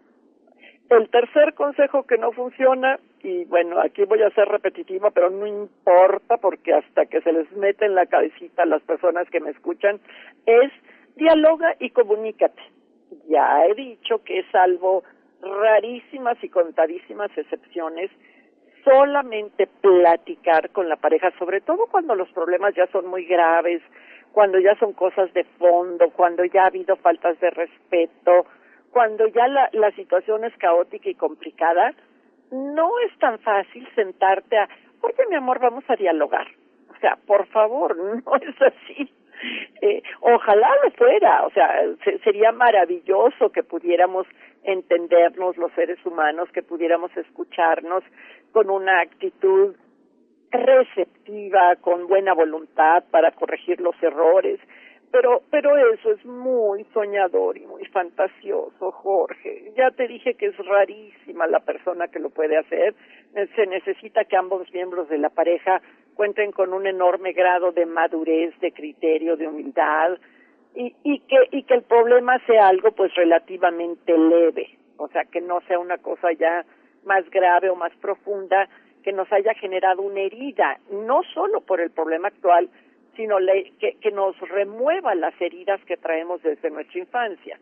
El 0.90 1.08
tercer 1.08 1.54
consejo 1.54 2.02
que 2.02 2.18
no 2.18 2.32
funciona, 2.32 2.98
y 3.22 3.44
bueno, 3.44 3.80
aquí 3.80 4.02
voy 4.04 4.22
a 4.22 4.30
ser 4.30 4.48
repetitiva, 4.48 5.12
pero 5.12 5.30
no 5.30 5.46
importa 5.46 6.36
porque 6.38 6.74
hasta 6.74 7.06
que 7.06 7.20
se 7.20 7.32
les 7.32 7.50
mete 7.52 7.84
en 7.84 7.94
la 7.94 8.06
cabecita 8.06 8.64
a 8.64 8.66
las 8.66 8.82
personas 8.82 9.30
que 9.30 9.38
me 9.38 9.50
escuchan, 9.50 10.00
es 10.46 10.72
dialoga 11.14 11.76
y 11.78 11.90
comunícate. 11.90 12.60
Ya 13.28 13.66
he 13.66 13.74
dicho 13.76 14.24
que 14.24 14.44
salvo 14.50 15.04
rarísimas 15.40 16.42
y 16.42 16.48
contadísimas 16.48 17.30
excepciones, 17.38 18.10
solamente 18.82 19.68
platicar 19.80 20.70
con 20.70 20.88
la 20.88 20.96
pareja, 20.96 21.30
sobre 21.38 21.60
todo 21.60 21.86
cuando 21.86 22.16
los 22.16 22.28
problemas 22.32 22.74
ya 22.74 22.88
son 22.88 23.06
muy 23.06 23.26
graves, 23.26 23.80
cuando 24.32 24.58
ya 24.58 24.74
son 24.80 24.92
cosas 24.94 25.32
de 25.34 25.44
fondo, 25.44 26.10
cuando 26.10 26.44
ya 26.46 26.64
ha 26.64 26.66
habido 26.66 26.96
faltas 26.96 27.38
de 27.38 27.50
respeto, 27.50 28.46
cuando 28.92 29.26
ya 29.28 29.46
la, 29.48 29.68
la 29.72 29.90
situación 29.92 30.44
es 30.44 30.56
caótica 30.56 31.08
y 31.08 31.14
complicada, 31.14 31.94
no 32.50 32.90
es 33.06 33.16
tan 33.18 33.38
fácil 33.38 33.88
sentarte 33.94 34.58
a, 34.58 34.68
oye 35.02 35.26
mi 35.28 35.36
amor, 35.36 35.60
vamos 35.60 35.84
a 35.88 35.96
dialogar. 35.96 36.46
O 36.88 36.98
sea, 37.00 37.16
por 37.26 37.46
favor, 37.46 37.96
no 38.24 38.36
es 38.36 38.62
así. 38.62 39.12
Eh, 39.80 40.02
ojalá 40.20 40.68
lo 40.84 40.90
fuera, 40.90 41.46
o 41.46 41.50
sea, 41.50 41.82
sería 42.22 42.52
maravilloso 42.52 43.50
que 43.50 43.62
pudiéramos 43.62 44.26
entendernos 44.64 45.56
los 45.56 45.72
seres 45.72 45.98
humanos, 46.04 46.50
que 46.52 46.62
pudiéramos 46.62 47.16
escucharnos 47.16 48.04
con 48.52 48.68
una 48.68 49.00
actitud 49.00 49.74
receptiva, 50.50 51.76
con 51.76 52.06
buena 52.06 52.34
voluntad 52.34 53.04
para 53.10 53.30
corregir 53.30 53.80
los 53.80 53.94
errores, 54.02 54.60
pero, 55.10 55.42
pero 55.50 55.76
eso 55.92 56.12
es 56.12 56.24
muy 56.24 56.84
soñador 56.92 57.58
y 57.58 57.66
muy 57.66 57.84
fantasioso, 57.86 58.92
Jorge. 58.92 59.72
Ya 59.76 59.90
te 59.90 60.06
dije 60.06 60.34
que 60.34 60.46
es 60.46 60.56
rarísima 60.56 61.46
la 61.46 61.60
persona 61.60 62.08
que 62.08 62.20
lo 62.20 62.30
puede 62.30 62.56
hacer. 62.56 62.94
Se 63.56 63.66
necesita 63.66 64.24
que 64.24 64.36
ambos 64.36 64.72
miembros 64.72 65.08
de 65.08 65.18
la 65.18 65.30
pareja 65.30 65.80
cuenten 66.14 66.52
con 66.52 66.72
un 66.72 66.86
enorme 66.86 67.32
grado 67.32 67.72
de 67.72 67.86
madurez, 67.86 68.58
de 68.60 68.72
criterio, 68.72 69.36
de 69.36 69.48
humildad 69.48 70.18
y, 70.74 70.94
y 71.02 71.20
que 71.20 71.36
y 71.50 71.62
que 71.64 71.74
el 71.74 71.82
problema 71.82 72.38
sea 72.46 72.68
algo 72.68 72.92
pues 72.92 73.14
relativamente 73.14 74.16
leve, 74.16 74.78
o 74.96 75.08
sea 75.08 75.24
que 75.24 75.40
no 75.40 75.60
sea 75.62 75.78
una 75.78 75.98
cosa 75.98 76.32
ya 76.32 76.64
más 77.04 77.28
grave 77.30 77.70
o 77.70 77.74
más 77.74 77.92
profunda 77.96 78.68
que 79.02 79.12
nos 79.12 79.32
haya 79.32 79.54
generado 79.54 80.02
una 80.02 80.20
herida, 80.20 80.78
no 80.90 81.22
solo 81.34 81.62
por 81.62 81.80
el 81.80 81.90
problema 81.90 82.28
actual, 82.28 82.68
sino 83.16 83.36
que, 83.78 83.96
que 84.00 84.10
nos 84.10 84.38
remueva 84.40 85.14
las 85.14 85.38
heridas 85.40 85.80
que 85.84 85.96
traemos 85.96 86.42
desde 86.42 86.70
nuestra 86.70 87.00
infancia. 87.00 87.58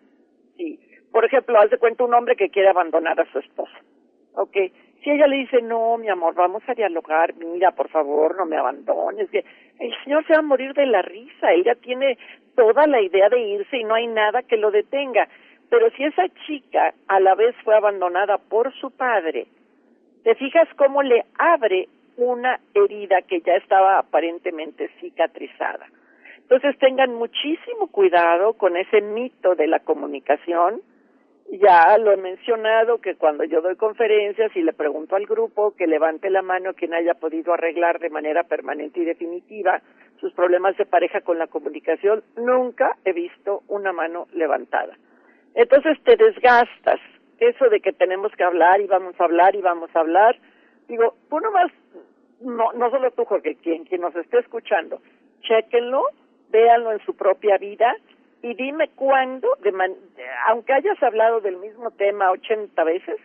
Sí. 0.57 0.78
Por 1.11 1.25
ejemplo, 1.25 1.59
haz 1.59 1.71
de 1.71 1.78
cuenta 1.78 2.05
un 2.05 2.14
hombre 2.14 2.37
que 2.37 2.50
quiere 2.50 2.69
abandonar 2.69 3.21
a 3.21 3.31
su 3.33 3.38
esposa. 3.38 3.78
¿Ok? 4.35 4.57
Si 5.02 5.11
ella 5.11 5.26
le 5.26 5.37
dice, 5.37 5.62
no, 5.62 5.97
mi 5.97 6.09
amor, 6.09 6.35
vamos 6.35 6.62
a 6.67 6.75
dialogar, 6.75 7.35
mira, 7.35 7.71
por 7.71 7.88
favor, 7.88 8.37
no 8.37 8.47
me 8.47 8.57
abandones. 8.57 9.28
El 9.33 9.95
señor 10.05 10.26
se 10.26 10.33
va 10.33 10.40
a 10.40 10.43
morir 10.43 10.75
de 10.75 10.87
la 10.87 11.02
risa, 11.02 11.52
ella 11.52 11.75
tiene 11.76 12.19
toda 12.57 12.87
la 12.87 13.00
idea 13.00 13.28
de 13.28 13.40
irse 13.40 13.78
y 13.78 13.85
no 13.85 13.95
hay 13.95 14.09
nada 14.09 14.43
que 14.43 14.57
lo 14.57 14.71
detenga. 14.71 15.28
Pero 15.71 15.90
si 15.90 16.05
esa 16.05 16.28
chica 16.47 16.95
a 17.07 17.21
la 17.21 17.35
vez 17.35 17.55
fue 17.62 17.76
abandonada 17.76 18.38
por 18.38 18.73
su 18.75 18.90
padre, 18.90 19.47
te 20.25 20.35
fijas 20.35 20.69
cómo 20.76 21.02
le 21.02 21.25
abre 21.38 21.88
una 22.18 22.60
herida 22.75 23.22
que 23.22 23.40
ya 23.40 23.54
estaba 23.54 23.98
aparentemente 23.98 24.90
cicatrizada. 25.00 25.87
Entonces 26.38 26.78
tengan 26.78 27.14
muchísimo 27.14 27.88
cuidado 27.88 28.54
con 28.54 28.76
ese 28.76 29.00
mito 29.00 29.54
de 29.54 29.68
la 29.68 29.80
comunicación. 29.80 30.80
Ya 31.50 31.96
lo 31.98 32.12
he 32.12 32.16
mencionado 32.16 33.00
que 33.00 33.14
cuando 33.14 33.44
yo 33.44 33.60
doy 33.62 33.76
conferencias 33.76 34.54
y 34.56 34.62
le 34.62 34.72
pregunto 34.72 35.14
al 35.14 35.26
grupo 35.26 35.75
que 35.76 35.87
levante 35.87 36.28
la 36.28 36.42
mano 36.42 36.75
quien 36.75 36.92
haya 36.92 37.14
podido 37.14 37.54
arreglar 37.54 38.00
de 38.00 38.10
manera 38.10 38.44
permanente 38.44 39.00
y 39.00 39.04
definitiva 39.04 39.80
sus 40.20 40.32
problemas 40.32 40.76
de 40.76 40.84
pareja 40.87 41.20
con 41.20 41.38
la 41.38 41.46
comunicación, 41.46 42.25
nunca 42.37 42.96
he 43.04 43.12
visto 43.12 43.62
una 43.68 43.92
mano 43.92 44.26
levantada. 44.32 44.96
Entonces 45.54 45.98
te 46.02 46.16
desgastas. 46.16 47.00
Eso 47.38 47.68
de 47.68 47.80
que 47.80 47.92
tenemos 47.92 48.32
que 48.32 48.42
hablar 48.42 48.80
y 48.80 48.87
vamos 48.87 49.14
a 49.20 49.25
hablar 49.25 49.54
y 49.54 49.60
vamos 49.60 49.94
a 49.94 50.00
hablar. 50.00 50.37
Digo, 50.88 51.14
tú 51.28 51.38
nomás 51.38 51.70
no, 52.40 52.73
no 52.73 52.90
solo 52.90 53.11
tú, 53.11 53.25
Jorge, 53.25 53.57
quien, 53.57 53.85
quien 53.85 54.00
nos 54.00 54.14
esté 54.16 54.38
escuchando, 54.38 55.00
chéquenlo, 55.42 56.04
véanlo 56.50 56.92
en 56.92 57.00
su 57.04 57.16
propia 57.16 57.59
vida 57.59 57.95
y 58.42 58.54
dime 58.54 58.88
cuándo, 58.95 59.49
de 59.62 59.73
aunque 60.49 60.73
hayas 60.73 61.02
hablado 61.02 61.40
del 61.40 61.57
mismo 61.57 61.90
tema 61.92 62.30
80 62.30 62.85
veces, 62.85 63.16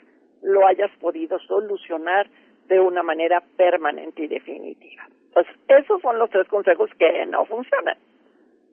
lo 0.41 0.65
hayas 0.67 0.91
podido 0.99 1.39
solucionar 1.39 2.27
de 2.67 2.79
una 2.79 3.03
manera 3.03 3.43
permanente 3.55 4.23
y 4.23 4.27
definitiva. 4.27 5.03
Entonces, 5.27 5.55
esos 5.67 6.01
son 6.01 6.17
los 6.19 6.29
tres 6.29 6.47
consejos 6.47 6.89
que 6.97 7.25
no 7.27 7.45
funcionan. 7.45 7.97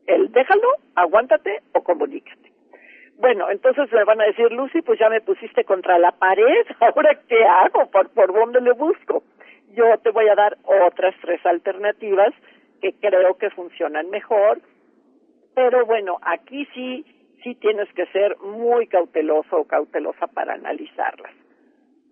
El 0.06 0.32
déjalo, 0.32 0.68
aguántate 0.94 1.62
o 1.72 1.82
comunícate. 1.82 2.50
Bueno, 3.18 3.50
entonces 3.50 3.92
me 3.92 4.04
van 4.04 4.20
a 4.22 4.24
decir, 4.24 4.50
Lucy, 4.50 4.80
pues 4.80 4.98
ya 4.98 5.10
me 5.10 5.20
pusiste 5.20 5.64
contra 5.64 5.98
la 5.98 6.12
pared, 6.12 6.66
¿ahora 6.80 7.20
qué 7.28 7.44
hago? 7.44 7.90
¿Por, 7.90 8.08
por 8.10 8.32
dónde 8.32 8.60
le 8.60 8.72
busco? 8.72 9.22
Yo 9.74 9.98
te 9.98 10.10
voy 10.10 10.28
a 10.28 10.34
dar 10.34 10.58
otras 10.64 11.14
tres 11.20 11.44
alternativas 11.44 12.32
que 12.80 12.92
creo 12.94 13.36
que 13.36 13.50
funcionan 13.50 14.10
mejor, 14.10 14.60
pero 15.54 15.84
bueno, 15.86 16.18
aquí 16.22 16.66
sí, 16.74 17.04
sí 17.42 17.54
tienes 17.56 17.92
que 17.92 18.06
ser 18.06 18.36
muy 18.38 18.86
cauteloso 18.86 19.58
o 19.58 19.64
cautelosa 19.64 20.26
para 20.28 20.54
analizarlas. 20.54 21.32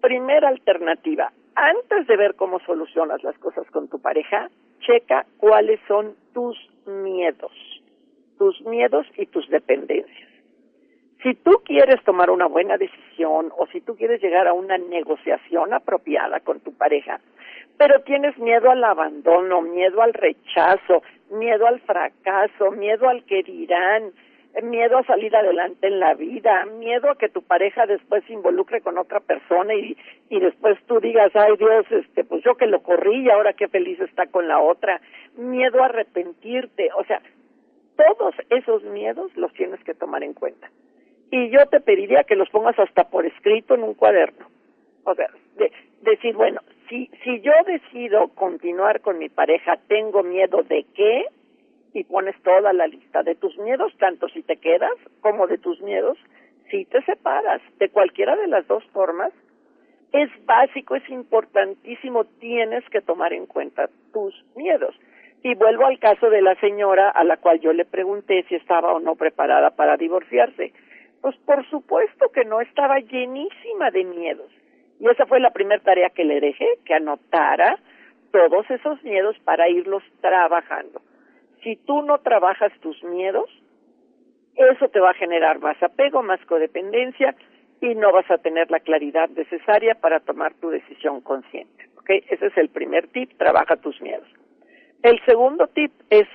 Primera 0.00 0.48
alternativa, 0.48 1.32
antes 1.54 2.06
de 2.06 2.16
ver 2.16 2.34
cómo 2.36 2.60
solucionas 2.60 3.22
las 3.24 3.36
cosas 3.38 3.68
con 3.70 3.88
tu 3.88 4.00
pareja, 4.00 4.48
checa 4.80 5.26
cuáles 5.38 5.80
son 5.88 6.14
tus 6.32 6.56
miedos, 6.86 7.52
tus 8.38 8.60
miedos 8.62 9.06
y 9.16 9.26
tus 9.26 9.48
dependencias. 9.48 10.28
Si 11.22 11.34
tú 11.34 11.50
quieres 11.64 12.02
tomar 12.04 12.30
una 12.30 12.46
buena 12.46 12.76
decisión 12.76 13.50
o 13.56 13.66
si 13.72 13.80
tú 13.80 13.96
quieres 13.96 14.22
llegar 14.22 14.46
a 14.46 14.52
una 14.52 14.78
negociación 14.78 15.74
apropiada 15.74 16.38
con 16.40 16.60
tu 16.60 16.72
pareja, 16.74 17.20
pero 17.76 18.00
tienes 18.02 18.36
miedo 18.38 18.70
al 18.70 18.82
abandono, 18.82 19.62
miedo 19.62 20.02
al 20.02 20.14
rechazo, 20.14 21.02
miedo 21.30 21.66
al 21.66 21.80
fracaso, 21.80 22.70
miedo 22.72 23.08
al 23.08 23.24
que 23.24 23.42
dirán, 23.42 24.12
miedo 24.62 24.98
a 24.98 25.04
salir 25.04 25.34
adelante 25.36 25.86
en 25.86 26.00
la 26.00 26.14
vida, 26.14 26.64
miedo 26.66 27.10
a 27.10 27.16
que 27.16 27.28
tu 27.28 27.42
pareja 27.42 27.86
después 27.86 28.24
se 28.24 28.32
involucre 28.32 28.80
con 28.80 28.98
otra 28.98 29.20
persona 29.20 29.74
y, 29.74 29.96
y 30.30 30.40
después 30.40 30.78
tú 30.86 31.00
digas, 31.00 31.30
ay 31.34 31.56
Dios, 31.56 31.86
este, 31.90 32.24
pues 32.24 32.42
yo 32.42 32.56
que 32.56 32.66
lo 32.66 32.82
corrí 32.82 33.24
y 33.24 33.30
ahora 33.30 33.52
qué 33.52 33.68
feliz 33.68 34.00
está 34.00 34.26
con 34.26 34.48
la 34.48 34.58
otra, 34.58 35.00
miedo 35.36 35.82
a 35.82 35.86
arrepentirte, 35.86 36.90
o 36.96 37.04
sea, 37.04 37.20
todos 37.96 38.34
esos 38.50 38.82
miedos 38.84 39.30
los 39.36 39.52
tienes 39.52 39.82
que 39.84 39.94
tomar 39.94 40.22
en 40.22 40.34
cuenta. 40.34 40.70
Y 41.30 41.50
yo 41.50 41.66
te 41.66 41.80
pediría 41.80 42.24
que 42.24 42.36
los 42.36 42.48
pongas 42.48 42.78
hasta 42.78 43.10
por 43.10 43.26
escrito 43.26 43.74
en 43.74 43.82
un 43.82 43.94
cuaderno. 43.94 44.46
O 45.04 45.14
sea, 45.14 45.28
de, 45.56 45.72
decir, 46.02 46.34
bueno, 46.34 46.60
si, 46.88 47.10
si 47.24 47.40
yo 47.40 47.52
decido 47.66 48.28
continuar 48.28 49.00
con 49.00 49.18
mi 49.18 49.28
pareja, 49.28 49.76
tengo 49.88 50.22
miedo 50.22 50.62
de 50.62 50.84
qué, 50.94 51.26
y 51.94 52.04
pones 52.04 52.40
toda 52.42 52.72
la 52.72 52.86
lista 52.86 53.22
de 53.22 53.34
tus 53.34 53.56
miedos, 53.58 53.92
tanto 53.98 54.28
si 54.28 54.42
te 54.42 54.56
quedas 54.56 54.92
como 55.20 55.46
de 55.46 55.58
tus 55.58 55.80
miedos, 55.80 56.18
si 56.70 56.84
te 56.84 57.02
separas 57.02 57.60
de 57.78 57.88
cualquiera 57.88 58.36
de 58.36 58.46
las 58.46 58.66
dos 58.66 58.84
formas, 58.92 59.32
es 60.12 60.30
básico, 60.46 60.96
es 60.96 61.08
importantísimo, 61.08 62.24
tienes 62.24 62.84
que 62.90 63.00
tomar 63.00 63.32
en 63.32 63.46
cuenta 63.46 63.88
tus 64.12 64.34
miedos. 64.56 64.94
Y 65.42 65.54
vuelvo 65.54 65.86
al 65.86 65.98
caso 65.98 66.30
de 66.30 66.42
la 66.42 66.54
señora 66.56 67.10
a 67.10 67.24
la 67.24 67.36
cual 67.36 67.60
yo 67.60 67.72
le 67.72 67.84
pregunté 67.84 68.44
si 68.48 68.54
estaba 68.54 68.92
o 68.92 69.00
no 69.00 69.14
preparada 69.14 69.70
para 69.70 69.96
divorciarse. 69.96 70.72
Pues 71.20 71.36
por 71.38 71.68
supuesto 71.68 72.30
que 72.32 72.44
no, 72.44 72.60
estaba 72.60 72.98
llenísima 72.98 73.90
de 73.90 74.04
miedos. 74.04 74.50
Y 75.00 75.08
esa 75.08 75.26
fue 75.26 75.40
la 75.40 75.50
primera 75.50 75.82
tarea 75.82 76.10
que 76.10 76.24
le 76.24 76.40
dejé, 76.40 76.66
que 76.84 76.94
anotara 76.94 77.78
todos 78.32 78.68
esos 78.70 79.02
miedos 79.02 79.36
para 79.44 79.68
irlos 79.68 80.02
trabajando. 80.20 81.00
Si 81.62 81.76
tú 81.76 82.02
no 82.02 82.18
trabajas 82.18 82.72
tus 82.80 83.02
miedos, 83.04 83.48
eso 84.56 84.88
te 84.88 85.00
va 85.00 85.10
a 85.10 85.14
generar 85.14 85.60
más 85.60 85.80
apego, 85.82 86.22
más 86.22 86.44
codependencia 86.46 87.34
y 87.80 87.94
no 87.94 88.12
vas 88.12 88.28
a 88.30 88.38
tener 88.38 88.70
la 88.70 88.80
claridad 88.80 89.28
necesaria 89.30 89.94
para 89.94 90.20
tomar 90.20 90.54
tu 90.54 90.70
decisión 90.70 91.20
consciente. 91.20 91.88
¿Ok? 91.98 92.10
Ese 92.28 92.46
es 92.46 92.56
el 92.56 92.68
primer 92.68 93.08
tip, 93.08 93.36
trabaja 93.38 93.76
tus 93.76 94.00
miedos. 94.00 94.26
El 95.02 95.24
segundo 95.24 95.68
tip 95.68 95.92
es 96.10 96.26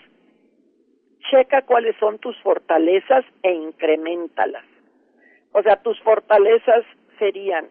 checa 1.29 1.63
cuáles 1.63 1.96
son 1.98 2.20
tus 2.20 2.38
fortalezas 2.41 3.25
e 3.41 3.51
increméntalas. 3.51 4.65
O 5.51 5.62
sea, 5.62 5.77
tus 5.77 6.00
fortalezas 6.01 6.86
serían 7.20 7.67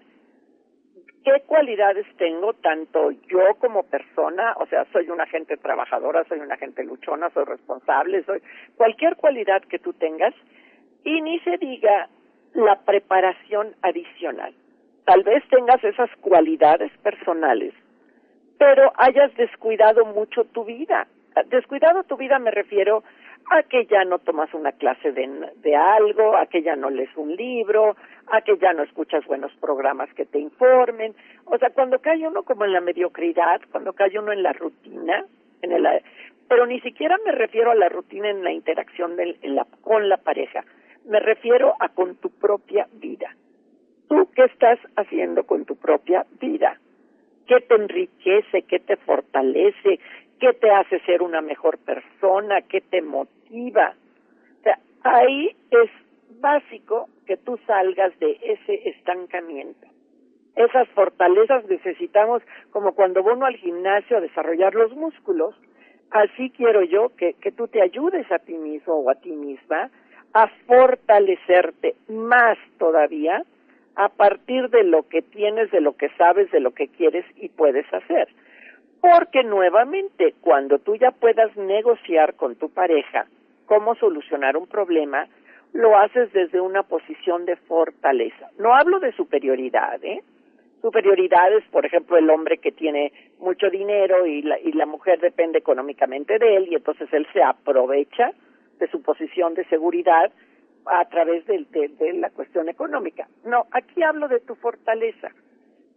qué 1.25 1.43
cualidades 1.47 2.07
tengo 2.17 2.53
tanto 2.55 3.11
yo 3.29 3.55
como 3.59 3.83
persona, 3.85 4.55
o 4.59 4.67
sea, 4.67 4.85
soy 4.93 5.09
una 5.11 5.27
gente 5.27 5.57
trabajadora, 5.57 6.25
soy 6.25 6.41
una 6.41 6.57
gente 6.57 6.85
luchona, 6.85 7.31
soy 7.31 7.45
responsable, 7.45 8.23
soy 8.25 8.43
cualquier 8.77 9.17
cualidad 9.17 9.63
que 9.63 9.79
tú 9.79 9.93
tengas 9.93 10.35
y 11.05 11.21
ni 11.23 11.39
se 11.41 11.59
diga 11.59 12.09
la 12.55 12.81
preparación 12.81 13.75
adicional. 13.83 14.55
Tal 15.05 15.23
vez 15.25 15.43
tengas 15.49 15.83
esas 15.83 16.11
cualidades 16.21 16.93
personales, 16.99 17.75
pero 18.59 18.93
hayas 18.97 19.35
descuidado 19.35 20.05
mucho 20.05 20.45
tu 20.45 20.65
vida. 20.65 21.07
Descuidado 21.47 22.05
tu 22.05 22.17
vida 22.17 22.39
me 22.39 22.51
refiero 22.51 23.03
a 23.51 23.63
que 23.65 23.87
ya 23.87 24.05
no 24.05 24.19
tomas 24.19 24.53
una 24.55 24.73
clase 24.73 25.13
de, 25.13 25.29
de 25.57 25.77
algo, 25.77 26.37
a 26.37 26.47
que 26.47 26.63
ya 26.63 26.77
no 26.77 26.91
lees 26.91 27.15
un 27.17 27.35
libro, 27.35 27.97
a 28.29 28.41
que 28.43 28.57
ya 28.59 28.73
no 28.73 28.83
escuchas 28.83 29.25
buenos 29.27 29.53
programas 29.61 30.13
que 30.15 30.25
te 30.25 30.39
informen. 30.39 31.15
O 31.45 31.59
sea, 31.59 31.71
cuando 31.71 31.99
cae 32.01 32.27
uno 32.27 32.43
como 32.43 32.65
en 32.65 32.73
la 32.73 32.81
mediocridad, 32.81 33.61
cuando 33.71 33.93
cae 33.93 34.19
uno 34.19 34.33
en 34.33 34.43
la 34.43 34.53
rutina, 34.53 35.25
en 35.63 35.73
el, 35.73 35.87
pero 36.49 36.67
ni 36.67 36.81
siquiera 36.81 37.17
me 37.25 37.33
refiero 37.33 37.71
a 37.71 37.75
la 37.75 37.89
rutina 37.89 38.29
en 38.31 38.45
la 38.45 38.53
interacción 38.53 39.19
en 39.19 39.55
la, 39.55 39.67
con 39.81 40.09
la 40.09 40.19
pareja, 40.19 40.65
me 41.07 41.19
refiero 41.21 41.75
a 41.81 41.89
con 41.89 42.17
tu 42.17 42.31
propia 42.31 42.87
vida. 42.93 43.35
¿Tú 44.09 44.29
qué 44.35 44.45
estás 44.45 44.79
haciendo 44.97 45.45
con 45.45 45.65
tu 45.65 45.77
propia 45.77 46.27
vida? 46.41 46.79
¿Qué 47.47 47.61
te 47.61 47.75
enriquece? 47.75 48.63
¿Qué 48.63 48.79
te 48.81 48.97
fortalece? 48.97 49.99
Qué 50.43 50.53
te 50.55 50.73
hace 50.73 50.99
ser 51.07 51.23
una 51.23 51.41
mejor 51.41 51.79
persona, 51.79 52.63
qué 52.63 52.81
te 52.81 53.01
motiva. 53.01 53.95
O 54.59 54.63
sea, 54.65 54.77
ahí 55.05 55.55
es 55.71 55.89
básico 56.41 57.09
que 57.29 57.37
tú 57.37 57.61
salgas 57.65 58.19
de 58.19 58.37
ese 58.43 58.89
estancamiento. 58.89 59.87
Esas 60.57 60.89
fortalezas 60.89 61.65
necesitamos, 61.69 62.43
como 62.73 62.93
cuando 62.97 63.23
uno 63.23 63.47
al 63.47 63.55
gimnasio 63.55 64.17
a 64.17 64.21
desarrollar 64.21 64.75
los 64.75 64.91
músculos, 64.97 65.55
así 66.11 66.51
quiero 66.51 66.83
yo 66.83 67.15
que, 67.17 67.35
que 67.35 67.53
tú 67.53 67.69
te 67.69 67.81
ayudes 67.81 68.29
a 68.33 68.41
ti 68.41 68.55
mismo 68.55 68.95
o 68.95 69.11
a 69.11 69.15
ti 69.15 69.31
misma 69.31 69.93
a 70.35 70.49
fortalecerte 70.67 71.95
más 72.09 72.59
todavía 72.79 73.45
a 73.95 74.09
partir 74.09 74.71
de 74.71 74.83
lo 74.83 75.09
que 75.09 75.23
tienes, 75.23 75.71
de 75.71 75.81
lo 75.81 75.97
que 75.97 76.09
sabes, 76.19 76.51
de 76.51 76.59
lo 76.59 76.73
que 76.73 76.89
quieres 76.89 77.25
y 77.37 77.49
puedes 77.49 77.87
hacer. 77.95 78.27
Porque 79.03 79.43
nuevamente, 79.43 80.35
cuando 80.41 80.79
tú 80.79 80.95
ya 80.95 81.11
puedas 81.11 81.55
negociar 81.57 82.35
con 82.37 82.55
tu 82.55 82.71
pareja 82.71 83.27
cómo 83.67 83.97
solucionar 83.97 84.57
un 84.57 84.69
problema, 84.69 85.27
lo 85.73 85.99
haces 85.99 86.33
desde 86.33 86.61
una 86.61 86.85
posición 86.85 87.45
de 87.45 87.57
fortaleza. 87.57 88.51
No 88.59 88.75
hablo 88.75 89.01
de 89.01 89.13
superioridad, 89.13 90.03
¿eh? 90.05 90.23
Superioridad 90.83 91.53
es, 91.53 91.65
por 91.71 91.85
ejemplo, 91.85 92.17
el 92.17 92.31
hombre 92.31 92.59
que 92.59 92.71
tiene 92.71 93.13
mucho 93.39 93.71
dinero 93.71 94.25
y 94.25 94.43
la, 94.43 94.59
y 94.61 94.73
la 94.73 94.87
mujer 94.87 95.21
depende 95.21 95.59
económicamente 95.59 96.39
de 96.39 96.57
él 96.57 96.69
y 96.71 96.77
entonces 96.77 97.09
él 97.13 97.27
se 97.33 97.43
aprovecha 97.43 98.33
de 98.79 98.89
su 98.89 99.03
posición 99.03 99.55
de 99.55 99.65
seguridad 99.65 100.31
a 100.87 101.05
través 101.07 101.45
de, 101.47 101.65
de, 101.71 102.13
la 102.15 102.31
cuestión 102.31 102.69
económica. 102.69 103.29
No, 103.45 103.67
aquí 103.73 104.03
hablo 104.03 104.29
de 104.29 104.41
tu 104.41 104.55
fortaleza. 104.57 105.31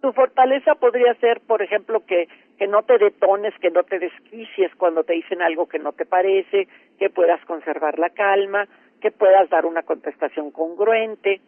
Tu 0.01 0.11
fortaleza 0.13 0.75
podría 0.75 1.13
ser, 1.15 1.41
por 1.41 1.61
ejemplo, 1.61 2.05
que, 2.05 2.27
que 2.57 2.67
no 2.67 2.83
te 2.83 2.97
detones, 2.97 3.53
que 3.59 3.71
no 3.71 3.83
te 3.83 3.99
desquicies 3.99 4.73
cuando 4.75 5.03
te 5.03 5.13
dicen 5.13 5.41
algo 5.41 5.67
que 5.67 5.79
no 5.79 5.93
te 5.93 6.05
parece, 6.05 6.67
que 6.97 7.09
puedas 7.09 7.43
conservar 7.45 7.99
la 7.99 8.09
calma, 8.09 8.67
que 9.01 9.11
puedas 9.11 9.49
dar 9.49 9.65
una 9.65 9.83
contestación 9.83 10.51
congruente. 10.51 11.41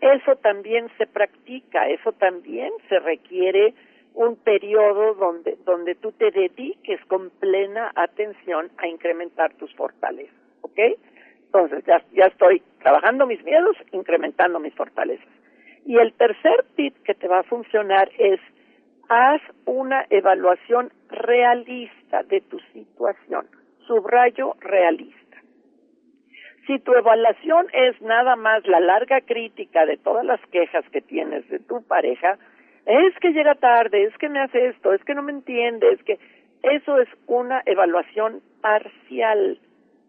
Eso 0.00 0.36
también 0.36 0.88
se 0.96 1.06
practica, 1.06 1.88
eso 1.88 2.12
también 2.12 2.72
se 2.88 2.98
requiere 3.00 3.74
un 4.14 4.36
periodo 4.36 5.14
donde, 5.14 5.56
donde 5.64 5.94
tú 5.94 6.12
te 6.12 6.30
dediques 6.30 7.04
con 7.06 7.30
plena 7.30 7.92
atención 7.94 8.70
a 8.78 8.88
incrementar 8.88 9.52
tus 9.54 9.74
fortalezas, 9.74 10.34
¿ok? 10.62 10.78
Entonces 11.46 11.84
ya, 11.86 12.02
ya 12.12 12.26
estoy 12.26 12.62
trabajando 12.80 13.26
mis 13.26 13.42
miedos, 13.44 13.76
incrementando 13.92 14.60
mis 14.60 14.74
fortalezas. 14.74 15.28
Y 15.86 15.96
el 15.98 16.12
tercer 16.14 16.64
tip 16.76 16.94
que 17.04 17.14
te 17.14 17.28
va 17.28 17.40
a 17.40 17.44
funcionar 17.44 18.10
es 18.18 18.40
haz 19.08 19.40
una 19.64 20.06
evaluación 20.10 20.92
realista 21.08 22.22
de 22.24 22.40
tu 22.42 22.58
situación. 22.72 23.46
Subrayo 23.86 24.54
realista. 24.60 25.38
Si 26.66 26.78
tu 26.80 26.92
evaluación 26.92 27.66
es 27.72 28.00
nada 28.02 28.36
más 28.36 28.66
la 28.66 28.80
larga 28.80 29.22
crítica 29.22 29.86
de 29.86 29.96
todas 29.96 30.24
las 30.24 30.40
quejas 30.52 30.84
que 30.90 31.00
tienes 31.00 31.48
de 31.48 31.58
tu 31.60 31.82
pareja, 31.82 32.36
es 32.84 33.14
que 33.20 33.32
llega 33.32 33.54
tarde, 33.54 34.04
es 34.04 34.16
que 34.18 34.28
me 34.28 34.40
hace 34.40 34.68
esto, 34.68 34.92
es 34.92 35.02
que 35.04 35.14
no 35.14 35.22
me 35.22 35.32
entiende, 35.32 35.90
es 35.90 36.02
que 36.02 36.18
eso 36.62 36.98
es 36.98 37.08
una 37.26 37.62
evaluación 37.64 38.42
parcial, 38.60 39.58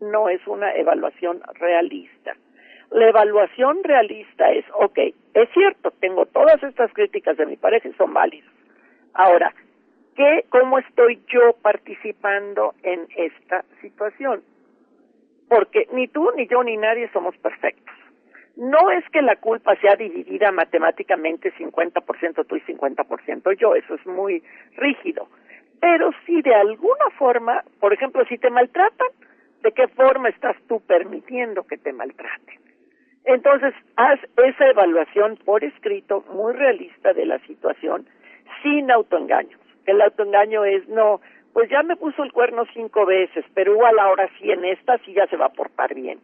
no 0.01 0.27
es 0.27 0.45
una 0.47 0.73
evaluación 0.75 1.41
realista. 1.59 2.35
La 2.91 3.07
evaluación 3.07 3.83
realista 3.83 4.51
es, 4.51 4.65
ok, 4.73 4.97
es 5.33 5.49
cierto, 5.53 5.91
tengo 6.01 6.25
todas 6.25 6.61
estas 6.63 6.91
críticas 6.93 7.37
de 7.37 7.45
mi 7.45 7.55
pareja 7.55 7.87
y 7.87 7.93
son 7.93 8.13
válidas. 8.13 8.49
Ahora, 9.19 9.53
¿qué, 10.15 10.45
cómo 10.49 10.79
estoy 10.79 11.21
yo 11.27 11.53
participando 11.61 12.73
en 12.83 13.07
esta 13.15 13.65
situación? 13.81 14.41
porque 15.49 15.87
ni 15.91 16.07
tú, 16.07 16.31
ni 16.37 16.47
yo, 16.47 16.63
ni 16.63 16.77
nadie 16.77 17.09
somos 17.11 17.35
perfectos. 17.37 17.95
No 18.55 18.91
es 18.91 19.03
que 19.09 19.21
la 19.21 19.35
culpa 19.37 19.75
sea 19.77 19.95
dividida 19.95 20.51
matemáticamente 20.51 21.51
50% 21.53 22.45
tú 22.45 22.55
y 22.55 22.61
50% 22.61 23.53
yo, 23.57 23.75
eso 23.75 23.95
es 23.95 24.05
muy 24.05 24.43
rígido. 24.77 25.27
Pero 25.81 26.11
si 26.25 26.41
de 26.41 26.53
alguna 26.53 27.09
forma, 27.17 27.63
por 27.79 27.93
ejemplo, 27.93 28.23
si 28.25 28.37
te 28.37 28.49
maltratan, 28.49 29.07
¿de 29.63 29.71
qué 29.71 29.87
forma 29.87 30.29
estás 30.29 30.55
tú 30.67 30.81
permitiendo 30.81 31.63
que 31.63 31.77
te 31.77 31.93
maltraten? 31.93 32.59
Entonces, 33.25 33.73
haz 33.95 34.19
esa 34.37 34.67
evaluación 34.67 35.37
por 35.45 35.63
escrito 35.63 36.23
muy 36.33 36.53
realista 36.53 37.13
de 37.13 37.25
la 37.25 37.39
situación 37.39 38.05
sin 38.63 38.91
autoengaños. 38.91 39.59
El 39.85 40.01
autoengaño 40.01 40.65
es 40.65 40.87
no, 40.87 41.21
pues 41.53 41.69
ya 41.69 41.83
me 41.83 41.95
puso 41.95 42.23
el 42.23 42.31
cuerno 42.31 42.65
cinco 42.73 43.05
veces, 43.05 43.43
pero 43.53 43.73
igual 43.73 43.97
ahora 43.99 44.29
sí 44.37 44.51
en 44.51 44.65
esta 44.65 44.97
sí 44.99 45.13
ya 45.13 45.27
se 45.27 45.37
va 45.37 45.47
a 45.47 45.53
portar 45.53 45.93
bien. 45.95 46.19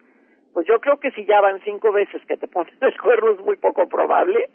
Pues 0.54 0.68
yo 0.68 0.80
creo 0.80 1.00
que 1.00 1.12
si 1.12 1.26
ya 1.26 1.42
van 1.42 1.62
cinco 1.62 1.92
veces 1.92 2.22
que 2.28 2.38
te 2.38 2.48
ponen 2.56 2.74
el 2.82 3.00
cuerno 3.02 3.32
es 3.32 3.40
muy 3.40 3.58
poco 3.58 3.88
probable 3.88 4.50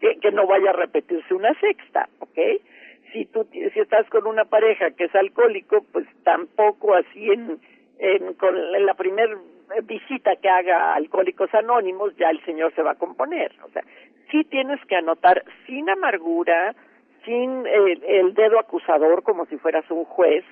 que, 0.00 0.30
no 0.30 0.46
vaya 0.46 0.70
a 0.70 0.74
repetirse 0.74 1.34
una 1.34 1.52
sexta, 1.54 2.08
¿ok? 2.20 2.38
Si 3.12 3.24
tú 3.26 3.46
si 3.50 3.80
estás 3.80 4.08
con 4.10 4.26
una 4.26 4.44
pareja 4.44 4.90
que 4.92 5.04
es 5.04 5.14
alcohólico, 5.14 5.84
pues 5.92 6.06
tampoco 6.22 6.94
así 6.94 7.30
en, 7.30 7.58
en 7.98 8.34
con 8.34 8.54
en 8.56 8.86
la 8.86 8.94
primer 8.94 9.38
visita 9.84 10.36
que 10.36 10.48
haga 10.48 10.94
Alcohólicos 10.94 11.52
Anónimos 11.54 12.16
ya 12.16 12.30
el 12.30 12.44
señor 12.44 12.74
se 12.74 12.82
va 12.82 12.92
a 12.92 12.98
componer. 12.98 13.52
O 13.64 13.70
sea, 13.70 13.82
sí 14.30 14.44
tienes 14.44 14.80
que 14.86 14.96
anotar 14.96 15.44
sin 15.66 15.88
amargura, 15.88 16.74
sin 17.24 17.66
el, 17.66 18.34
dedo 18.34 18.58
acusador 18.58 19.22
como 19.22 19.46
si 19.46 19.56
fueras 19.58 19.88
un 19.90 20.04
juez, 20.04 20.44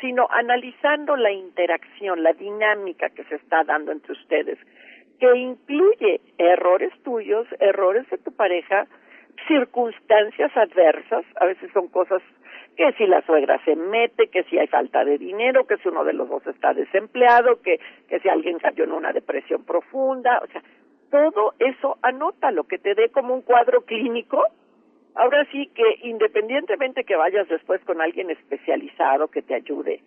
sino 0.00 0.26
analizando 0.30 1.16
la 1.16 1.32
interacción, 1.32 2.22
la 2.22 2.32
dinámica 2.32 3.10
que 3.10 3.24
se 3.24 3.36
está 3.36 3.64
dando 3.64 3.92
entre 3.92 4.12
ustedes, 4.12 4.58
que 5.18 5.36
incluye 5.36 6.20
errores 6.38 6.92
tuyos, 7.02 7.46
errores 7.60 8.08
de 8.10 8.18
tu 8.18 8.32
pareja, 8.32 8.86
circunstancias 9.48 10.56
adversas, 10.56 11.24
a 11.40 11.46
veces 11.46 11.70
son 11.72 11.88
cosas 11.88 12.22
que 12.76 12.92
si 12.94 13.06
la 13.06 13.22
suegra 13.22 13.62
se 13.64 13.76
mete, 13.76 14.28
que 14.28 14.42
si 14.44 14.58
hay 14.58 14.66
falta 14.66 15.04
de 15.04 15.16
dinero, 15.16 15.66
que 15.66 15.76
si 15.78 15.88
uno 15.88 16.04
de 16.04 16.12
los 16.12 16.28
dos 16.28 16.46
está 16.46 16.74
desempleado, 16.74 17.62
que, 17.62 17.78
que 18.08 18.18
si 18.20 18.28
alguien 18.28 18.58
cayó 18.58 18.84
en 18.84 18.92
una 18.92 19.12
depresión 19.12 19.64
profunda, 19.64 20.40
o 20.42 20.46
sea, 20.48 20.62
todo 21.10 21.54
eso 21.60 21.96
anota 22.02 22.50
lo 22.50 22.64
que 22.64 22.78
te 22.78 22.94
dé 22.94 23.10
como 23.10 23.34
un 23.34 23.42
cuadro 23.42 23.82
clínico 23.82 24.42
Ahora 25.14 25.46
sí 25.52 25.68
que 25.74 25.82
independientemente 26.02 27.04
que 27.04 27.16
vayas 27.16 27.48
después 27.48 27.80
con 27.84 28.00
alguien 28.00 28.30
especializado 28.30 29.28
que 29.28 29.42
te 29.42 29.54
ayude 29.54 30.00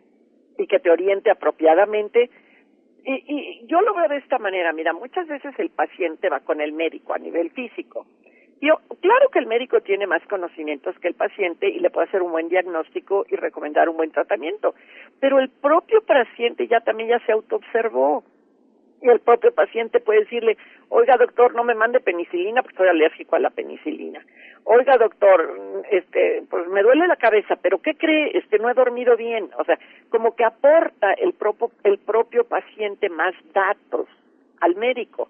y 0.58 0.67
que 0.67 0.80
te 0.80 0.89
oriente 0.89 1.32
apropiadamente, 1.32 2.30
y, 3.06 3.24
y 3.26 3.67
yo 3.67 3.82
lo 3.82 3.93
veo 3.93 4.10
de 4.10 4.17
esta 4.17 4.38
manera, 4.38 4.74
mira, 4.74 4.91
muchas 4.91 5.28
veces 5.28 5.54
el 5.60 5.70
paciente 5.70 6.30
va 6.30 6.41
con 6.41 6.60
el 6.60 6.74
médico 6.74 7.13
a 7.13 7.20
nivel 7.20 7.52
físico. 7.52 8.06
Yo, 8.60 8.80
claro 9.02 9.30
que 9.30 9.39
el 9.39 9.46
médico 9.46 9.82
tiene 9.82 10.08
más 10.08 10.26
conocimientos 10.28 10.98
que 11.00 11.08
el 11.08 11.13
paciente 11.13 11.70
y 11.70 11.80
le 11.80 11.91
puede 11.91 12.08
hacer 12.08 12.24
un 12.24 12.32
buen 12.32 12.50
diagnóstico 12.50 13.26
y 13.30 13.36
recomendar 13.36 13.88
un 13.88 13.98
buen 13.98 14.12
tratamiento, 14.12 14.74
pero 15.20 15.39
el 15.39 15.50
propio 15.50 16.02
paciente 16.02 16.67
ya 16.67 16.82
también 16.82 17.10
ya 17.10 17.20
se 17.26 17.32
autoobservó 17.32 18.24
y 19.01 19.10
el 19.10 19.19
propio 19.19 19.53
paciente 19.53 19.99
puede 19.99 20.21
decirle, 20.21 20.57
oiga 20.89 21.17
doctor, 21.17 21.53
no 21.53 21.63
me 21.63 21.75
mande 21.75 21.99
penicilina 21.99 22.62
porque 22.62 22.73
estoy 22.73 22.88
alérgico 22.88 23.36
a 23.36 23.39
la 23.39 23.49
penicilina. 23.49 24.25
Oiga 24.63 24.97
doctor, 24.97 25.83
este, 25.91 26.43
pues 26.49 26.67
me 26.67 26.81
duele 26.81 27.07
la 27.07 27.15
cabeza, 27.15 27.55
pero 27.55 27.79
¿qué 27.79 27.95
cree? 27.95 28.38
Este, 28.38 28.60
no 28.60 28.69
he 28.69 28.73
dormido 28.73 29.15
bien. 29.15 29.49
O 29.57 29.63
sea, 29.63 29.77
como 30.10 30.36
que 30.36 30.43
aporta 30.43 31.13
el 31.13 31.33
propio, 31.33 31.71
el 31.83 31.99
propio 31.99 32.43
paciente 32.43 33.10
más 33.10 33.33
datos 33.53 34.07
al 34.60 34.75
médico. 34.75 35.29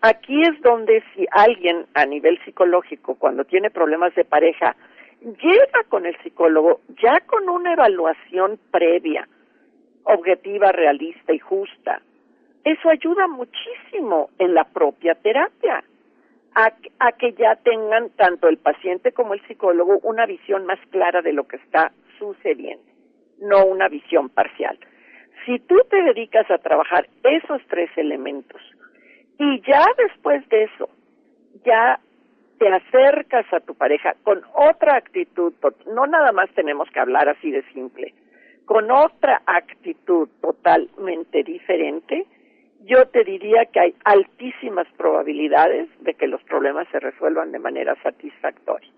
Aquí 0.00 0.42
es 0.42 0.60
donde 0.62 1.02
si 1.14 1.26
alguien 1.32 1.86
a 1.94 2.06
nivel 2.06 2.38
psicológico, 2.44 3.16
cuando 3.16 3.44
tiene 3.44 3.70
problemas 3.70 4.14
de 4.14 4.24
pareja, 4.24 4.76
llega 5.20 5.82
con 5.88 6.06
el 6.06 6.16
psicólogo 6.22 6.80
ya 7.02 7.20
con 7.26 7.48
una 7.48 7.72
evaluación 7.72 8.60
previa, 8.70 9.28
objetiva, 10.04 10.70
realista 10.70 11.32
y 11.32 11.40
justa, 11.40 12.00
eso 12.64 12.90
ayuda 12.90 13.26
muchísimo 13.28 14.30
en 14.38 14.54
la 14.54 14.64
propia 14.64 15.14
terapia, 15.14 15.82
a, 16.54 17.12
que 17.12 17.32
ya 17.34 17.54
tengan 17.56 18.10
tanto 18.10 18.48
el 18.48 18.58
paciente 18.58 19.12
como 19.12 19.34
el 19.34 19.40
psicólogo 19.46 20.00
una 20.02 20.26
visión 20.26 20.66
más 20.66 20.78
clara 20.90 21.22
de 21.22 21.32
lo 21.32 21.46
que 21.46 21.56
está 21.56 21.92
sucediendo, 22.18 22.82
no 23.40 23.64
una 23.64 23.88
visión 23.88 24.28
parcial. 24.28 24.78
Si 25.46 25.60
tú 25.60 25.76
te 25.88 26.02
dedicas 26.02 26.50
a 26.50 26.58
trabajar 26.58 27.08
esos 27.22 27.62
tres 27.68 27.90
elementos 27.96 28.60
y 29.38 29.60
ya 29.60 29.84
después 29.96 30.46
de 30.48 30.64
eso, 30.64 30.88
ya 31.64 32.00
te 32.58 32.68
acercas 32.68 33.46
a 33.52 33.60
tu 33.60 33.74
pareja 33.74 34.14
con 34.24 34.42
otra 34.52 34.96
actitud, 34.96 35.54
no 35.86 36.06
nada 36.06 36.32
más 36.32 36.50
tenemos 36.50 36.90
que 36.90 36.98
hablar 36.98 37.28
así 37.28 37.52
de 37.52 37.62
simple, 37.72 38.14
con 38.64 38.90
otra 38.90 39.42
actitud 39.46 40.28
totalmente 40.40 41.44
diferente, 41.44 42.26
yo 42.80 43.06
te 43.08 43.24
diría 43.24 43.66
que 43.66 43.80
hay 43.80 43.94
altísimas 44.04 44.86
probabilidades 44.96 45.88
de 46.00 46.14
que 46.14 46.26
los 46.26 46.42
problemas 46.44 46.86
se 46.90 47.00
resuelvan 47.00 47.52
de 47.52 47.58
manera 47.58 47.96
satisfactoria. 48.02 48.90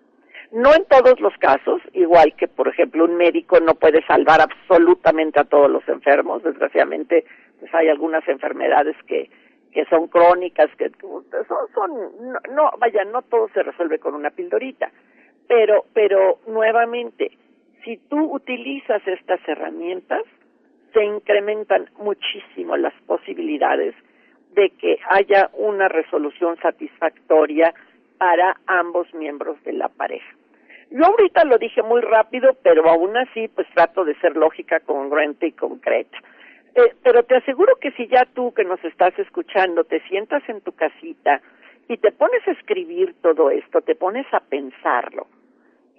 No 0.52 0.74
en 0.74 0.84
todos 0.86 1.20
los 1.20 1.32
casos, 1.38 1.80
igual 1.92 2.34
que 2.36 2.48
por 2.48 2.68
ejemplo 2.68 3.04
un 3.04 3.16
médico 3.16 3.60
no 3.60 3.74
puede 3.74 4.04
salvar 4.06 4.40
absolutamente 4.40 5.38
a 5.38 5.44
todos 5.44 5.70
los 5.70 5.86
enfermos, 5.88 6.42
desgraciadamente 6.42 7.24
pues 7.58 7.72
hay 7.74 7.88
algunas 7.88 8.26
enfermedades 8.28 8.96
que 9.06 9.30
que 9.72 9.84
son 9.84 10.08
crónicas, 10.08 10.68
que 10.76 10.90
son, 11.00 11.24
son 11.72 12.32
no, 12.32 12.40
no, 12.52 12.70
vaya, 12.78 13.04
no 13.04 13.22
todo 13.22 13.48
se 13.54 13.62
resuelve 13.62 14.00
con 14.00 14.14
una 14.14 14.30
pildorita, 14.30 14.90
pero 15.46 15.84
pero 15.94 16.40
nuevamente, 16.48 17.30
si 17.84 17.96
tú 18.08 18.34
utilizas 18.34 19.06
estas 19.06 19.40
herramientas, 19.48 20.22
se 20.92 21.04
incrementan 21.04 21.88
muchísimo 21.98 22.76
las 22.76 22.94
posibilidades 23.06 23.94
de 24.54 24.70
que 24.70 24.98
haya 25.08 25.50
una 25.54 25.88
resolución 25.88 26.56
satisfactoria 26.58 27.72
para 28.18 28.56
ambos 28.66 29.12
miembros 29.14 29.62
de 29.64 29.72
la 29.72 29.88
pareja. 29.88 30.34
Yo 30.90 31.06
ahorita 31.06 31.44
lo 31.44 31.56
dije 31.58 31.82
muy 31.82 32.00
rápido, 32.00 32.56
pero 32.62 32.88
aún 32.88 33.16
así 33.16 33.48
pues 33.48 33.66
trato 33.74 34.04
de 34.04 34.14
ser 34.16 34.36
lógica, 34.36 34.80
congruente 34.80 35.46
y 35.46 35.52
concreta. 35.52 36.18
Eh, 36.74 36.94
pero 37.02 37.22
te 37.22 37.36
aseguro 37.36 37.76
que 37.80 37.92
si 37.92 38.08
ya 38.08 38.24
tú 38.34 38.52
que 38.52 38.64
nos 38.64 38.82
estás 38.84 39.16
escuchando 39.18 39.84
te 39.84 40.00
sientas 40.08 40.42
en 40.48 40.60
tu 40.60 40.72
casita 40.72 41.40
y 41.88 41.96
te 41.96 42.12
pones 42.12 42.46
a 42.46 42.52
escribir 42.52 43.14
todo 43.22 43.50
esto, 43.50 43.80
te 43.80 43.94
pones 43.94 44.26
a 44.32 44.40
pensarlo, 44.40 45.26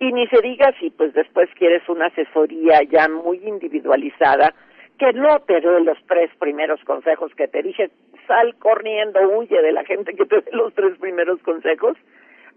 y 0.01 0.11
ni 0.13 0.25
se 0.27 0.41
diga 0.41 0.73
si 0.79 0.89
pues 0.89 1.13
después 1.13 1.47
quieres 1.55 1.87
una 1.87 2.07
asesoría 2.07 2.81
ya 2.83 3.07
muy 3.07 3.37
individualizada, 3.45 4.53
que 5.01 5.13
no 5.13 5.39
te 5.39 5.59
dé 5.59 5.79
los 5.79 5.97
tres 6.05 6.29
primeros 6.37 6.79
consejos 6.83 7.33
que 7.33 7.47
te 7.47 7.63
dije, 7.63 7.89
sal 8.27 8.53
corriendo, 8.59 9.19
huye 9.35 9.59
de 9.59 9.71
la 9.71 9.83
gente 9.83 10.13
que 10.13 10.27
te 10.27 10.41
dé 10.41 10.51
los 10.51 10.75
tres 10.75 10.95
primeros 10.99 11.41
consejos, 11.41 11.97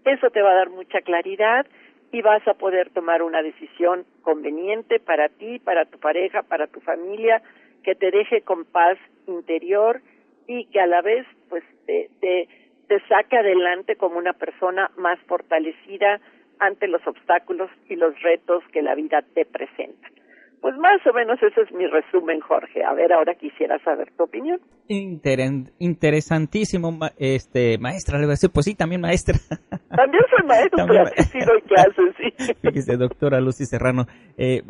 eso 0.05 0.29
te 0.29 0.43
va 0.43 0.51
a 0.51 0.57
dar 0.57 0.69
mucha 0.69 1.01
claridad 1.01 1.65
y 2.11 2.21
vas 2.21 2.47
a 2.47 2.53
poder 2.53 2.91
tomar 2.91 3.23
una 3.23 3.41
decisión 3.41 4.05
conveniente 4.21 4.99
para 4.99 5.27
ti, 5.27 5.57
para 5.57 5.85
tu 5.85 5.97
pareja, 5.97 6.43
para 6.43 6.67
tu 6.67 6.81
familia, 6.81 7.41
que 7.83 7.95
te 7.95 8.11
deje 8.11 8.41
con 8.41 8.63
paz 8.65 8.99
interior 9.25 10.01
y 10.45 10.65
que 10.65 10.79
a 10.79 10.85
la 10.85 11.01
vez 11.01 11.25
pues 11.49 11.63
te, 11.87 12.11
te, 12.21 12.47
te 12.87 12.99
saque 13.07 13.37
adelante 13.39 13.95
como 13.95 14.19
una 14.19 14.33
persona 14.33 14.91
más 14.97 15.17
fortalecida 15.21 16.21
ante 16.59 16.87
los 16.89 17.05
obstáculos 17.07 17.71
y 17.89 17.95
los 17.95 18.21
retos 18.21 18.63
que 18.71 18.83
la 18.83 18.93
vida 18.93 19.23
te 19.33 19.45
presenta. 19.45 20.14
Pues 20.65 20.77
más 20.77 20.99
o 21.05 21.13
menos 21.13 21.37
ese 21.43 21.61
es 21.61 21.71
mi 21.73 21.85
resumen, 21.85 22.39
Jorge. 22.39 22.83
A 22.83 22.91
ver, 22.95 23.13
ahora 23.13 23.35
quisiera 23.35 23.77
saber 23.83 24.11
tu 24.17 24.23
opinión. 24.23 24.59
interesantísimo, 24.87 26.97
este, 27.19 27.77
maestra, 27.77 28.17
le 28.17 28.25
voy 28.25 28.31
a 28.31 28.33
decir, 28.33 28.49
pues 28.49 28.65
sí, 28.65 28.73
también 28.73 28.99
maestra. 28.99 29.37
También 29.95 30.23
soy 30.27 30.47
maestra, 30.47 30.87
pero 30.87 31.05
sí 31.05 31.37
doy 31.45 31.61
clases, 31.61 32.15
sí. 32.17 32.33
Fíjese, 32.63 32.97
doctora 32.97 33.41
Lucy 33.41 33.65
Serrano, 33.65 34.07
eh, 34.39 34.63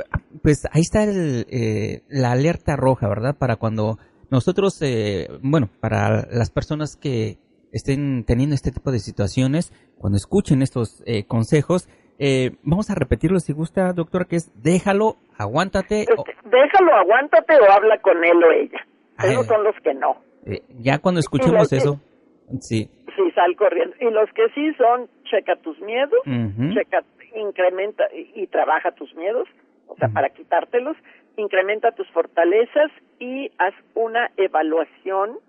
pues 0.43 0.67
ahí 0.73 0.81
está 0.81 1.05
el, 1.05 1.45
eh, 1.49 2.01
la 2.09 2.33
alerta 2.33 2.75
roja, 2.75 3.07
¿verdad? 3.07 3.37
Para 3.39 3.55
cuando 3.55 3.97
nosotros, 4.29 4.81
eh, 4.81 5.29
bueno, 5.41 5.69
para 5.79 6.27
las 6.29 6.51
personas 6.51 6.97
que 6.97 7.37
estén 7.71 8.25
teniendo 8.25 8.53
este 8.53 8.71
tipo 8.71 8.91
de 8.91 8.99
situaciones, 8.99 9.71
cuando 9.97 10.17
escuchen 10.17 10.61
estos 10.61 11.01
eh, 11.05 11.25
consejos, 11.25 11.87
eh, 12.19 12.51
vamos 12.63 12.89
a 12.89 12.95
repetirlo 12.95 13.39
si 13.39 13.53
gusta, 13.53 13.91
doctora, 13.93 14.25
que 14.25 14.37
es 14.37 14.51
déjalo, 14.61 15.17
aguántate. 15.37 16.05
Déjalo, 16.45 16.95
aguántate 16.95 17.55
o 17.59 17.71
habla 17.71 17.99
con 17.99 18.23
él 18.23 18.43
o 18.43 18.51
ella. 18.51 18.85
Esos 19.23 19.45
son 19.47 19.63
los 19.63 19.75
que 19.81 19.93
no. 19.93 20.17
Eh, 20.45 20.61
ya 20.79 20.99
cuando 20.99 21.19
escuchemos 21.19 21.71
eso, 21.73 21.99
sí. 22.59 22.89
Sí, 23.15 23.31
sal 23.33 23.55
corriendo. 23.55 23.95
Y 23.99 24.11
los 24.11 24.29
que 24.33 24.49
sí 24.53 24.73
son, 24.73 25.07
checa 25.23 25.55
tus 25.57 25.79
miedos, 25.79 26.19
checa, 26.73 27.03
incrementa 27.35 28.05
y, 28.13 28.47
trabaja 28.47 28.91
tus 28.91 29.13
miedos, 29.15 29.47
o 29.87 29.95
sea, 29.95 30.09
para 30.09 30.29
quitártelos, 30.29 30.97
incrementa 31.37 31.91
tus 31.91 32.09
fortalezas 32.11 32.91
y 33.19 33.51
haz 33.57 33.73
una 33.93 34.31
evaluación 34.37 35.39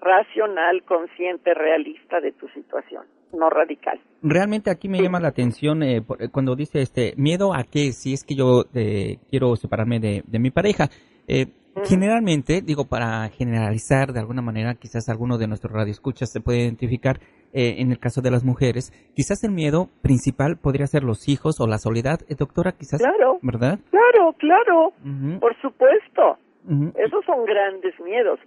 racional, 0.00 0.82
consciente, 0.84 1.54
realista 1.54 2.20
de 2.20 2.32
tu 2.32 2.48
situación, 2.48 3.04
no 3.32 3.50
radical. 3.50 4.00
Realmente 4.22 4.70
aquí 4.70 4.88
me 4.88 5.00
llama 5.00 5.20
la 5.20 5.28
atención 5.28 5.82
eh, 5.82 6.02
eh, 6.18 6.28
cuando 6.30 6.54
dice 6.56 6.82
este 6.82 7.14
miedo 7.16 7.54
a 7.54 7.64
que 7.64 7.92
si 7.92 8.12
es 8.12 8.24
que 8.24 8.34
yo 8.34 8.64
eh, 8.74 9.18
quiero 9.30 9.56
separarme 9.56 10.00
de, 10.00 10.38
mi 10.38 10.50
pareja. 10.50 10.88
Generalmente, 11.84 12.62
digo, 12.62 12.86
para 12.88 13.28
generalizar 13.28 14.12
de 14.12 14.18
alguna 14.18 14.42
manera, 14.42 14.74
quizás 14.74 15.08
alguno 15.08 15.38
de 15.38 15.46
nuestros 15.46 15.72
radioescuchas 15.72 16.30
se 16.32 16.40
puede 16.40 16.62
identificar 16.62 17.20
en 17.52 17.92
el 17.92 17.98
caso 17.98 18.20
de 18.20 18.30
las 18.30 18.44
mujeres, 18.44 18.92
quizás 19.14 19.42
el 19.44 19.52
miedo 19.52 19.88
principal 20.02 20.56
podría 20.56 20.86
ser 20.86 21.04
los 21.04 21.28
hijos 21.28 21.60
o 21.60 21.66
la 21.68 21.78
soledad, 21.78 22.18
doctora, 22.36 22.72
quizás, 22.72 23.00
claro, 23.00 23.38
¿verdad? 23.42 23.78
Claro, 23.90 24.32
claro, 24.38 24.92
por 25.40 25.56
supuesto. 25.60 26.38
Esos 26.96 27.24
son 27.24 27.44
grandes 27.44 27.98
miedos 28.00 28.38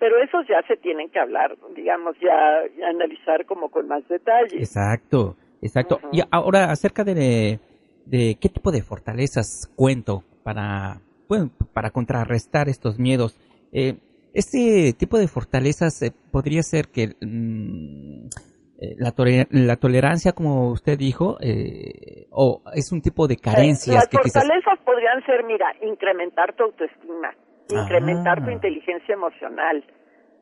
pero 0.00 0.20
esos 0.20 0.48
ya 0.48 0.66
se 0.66 0.78
tienen 0.78 1.10
que 1.10 1.20
hablar, 1.20 1.56
digamos, 1.76 2.16
ya, 2.20 2.88
analizar 2.88 3.44
como 3.44 3.68
con 3.68 3.86
más 3.86 4.02
detalle. 4.08 4.56
Exacto, 4.56 5.36
exacto. 5.60 6.00
Y 6.10 6.22
ahora 6.30 6.70
acerca 6.72 7.04
de, 7.04 7.60
de 8.06 8.38
qué 8.40 8.48
tipo 8.48 8.72
de 8.72 8.80
fortalezas 8.80 9.70
cuento 9.76 10.24
para, 10.42 11.02
bueno, 11.28 11.50
para 11.74 11.90
contrarrestar 11.90 12.70
estos 12.70 12.98
miedos. 12.98 13.38
Eh, 13.72 13.98
este 14.32 14.94
tipo 14.94 15.18
de 15.18 15.28
fortalezas 15.28 16.00
eh, 16.00 16.12
podría 16.32 16.62
ser 16.62 16.88
que 16.88 17.08
mm, 17.20 18.28
eh, 18.80 18.96
la, 18.96 19.12
la, 19.50 19.76
tolerancia, 19.76 20.32
como 20.32 20.70
usted 20.70 20.96
dijo, 20.96 21.36
o 22.30 22.62
es 22.74 22.90
un 22.90 23.02
tipo 23.02 23.28
de 23.28 23.36
carencias. 23.36 23.96
las 23.96 24.08
fortalezas 24.08 24.78
podrían 24.82 25.22
ser, 25.26 25.44
mira, 25.44 25.74
incrementar 25.82 26.54
tu 26.54 26.64
autoestima 26.64 27.34
incrementar 27.72 28.42
tu 28.42 28.50
ah. 28.50 28.52
inteligencia 28.52 29.12
emocional. 29.12 29.84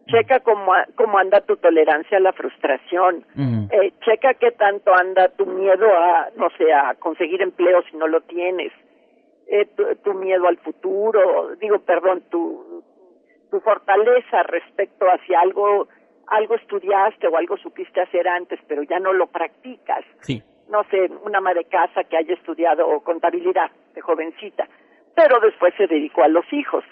Checa 0.07 0.41
cómo, 0.41 0.73
cómo 0.95 1.19
anda 1.19 1.43
tu 1.43 1.57
tolerancia 1.57 2.17
a 2.17 2.21
la 2.21 2.33
frustración. 2.33 3.27
Eh, 3.71 3.93
checa 4.01 4.35
qué 4.35 4.53
tanto 4.53 4.95
anda 4.95 5.29
tu 5.29 5.45
miedo 5.45 5.87
a, 5.87 6.31
no 6.37 6.49
sé, 6.57 6.73
a 6.73 6.95
conseguir 6.95 7.43
empleo 7.43 7.83
si 7.91 7.97
no 7.97 8.07
lo 8.07 8.23
tienes. 8.23 8.73
Eh, 9.47 9.69
tu, 10.03 10.15
miedo 10.15 10.47
al 10.47 10.57
futuro, 10.59 11.55
digo, 11.57 11.79
perdón, 11.81 12.23
tu, 12.31 12.83
tu 13.51 13.61
fortaleza 13.61 14.43
respecto 14.45 15.07
hacia 15.07 15.41
algo, 15.41 15.89
algo 16.27 16.55
estudiaste 16.55 17.29
o 17.29 17.37
algo 17.37 17.57
supiste 17.59 18.01
hacer 18.01 18.29
antes, 18.29 18.59
pero 18.67 18.83
ya 18.83 18.99
no 18.99 19.13
lo 19.13 19.27
practicas. 19.27 20.05
Sí. 20.21 20.43
No 20.71 20.85
sé, 20.85 21.11
una 21.25 21.39
ama 21.39 21.55
de 21.55 21.65
casa 21.65 22.05
que 22.05 22.17
haya 22.17 22.35
estudiado 22.35 23.01
contabilidad 23.01 23.71
de 23.95 24.01
jovencita, 24.01 24.69
pero 25.15 25.41
después 25.41 25.75
se 25.77 25.87
dedicó 25.87 26.23
a 26.23 26.29
los 26.29 26.51
hijos 26.53 26.85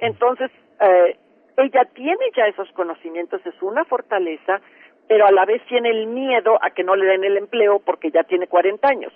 entonces, 0.00 0.50
eh, 0.80 1.16
ella 1.56 1.84
tiene 1.94 2.24
ya 2.36 2.46
esos 2.46 2.70
conocimientos, 2.72 3.44
es 3.46 3.60
una 3.62 3.84
fortaleza, 3.84 4.60
pero 5.08 5.26
a 5.26 5.32
la 5.32 5.44
vez 5.44 5.62
tiene 5.66 5.90
el 5.90 6.06
miedo 6.06 6.58
a 6.62 6.70
que 6.70 6.82
no 6.82 6.96
le 6.96 7.06
den 7.06 7.24
el 7.24 7.36
empleo 7.36 7.78
porque 7.78 8.10
ya 8.10 8.24
tiene 8.24 8.46
40 8.46 8.88
años. 8.88 9.12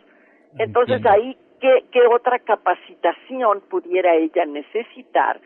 Entonces 0.58 1.04
ahí, 1.06 1.36
¿qué, 1.60 1.84
¿qué 1.92 2.06
otra 2.06 2.38
capacitación 2.38 3.60
pudiera 3.68 4.14
ella 4.14 4.44
necesitar, 4.46 5.40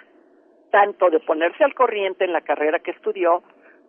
tanto 0.70 1.10
de 1.10 1.20
ponerse 1.20 1.64
al 1.64 1.74
corriente 1.74 2.24
en 2.24 2.32
la 2.32 2.40
carrera 2.40 2.78
que 2.78 2.92
estudió, 2.92 3.42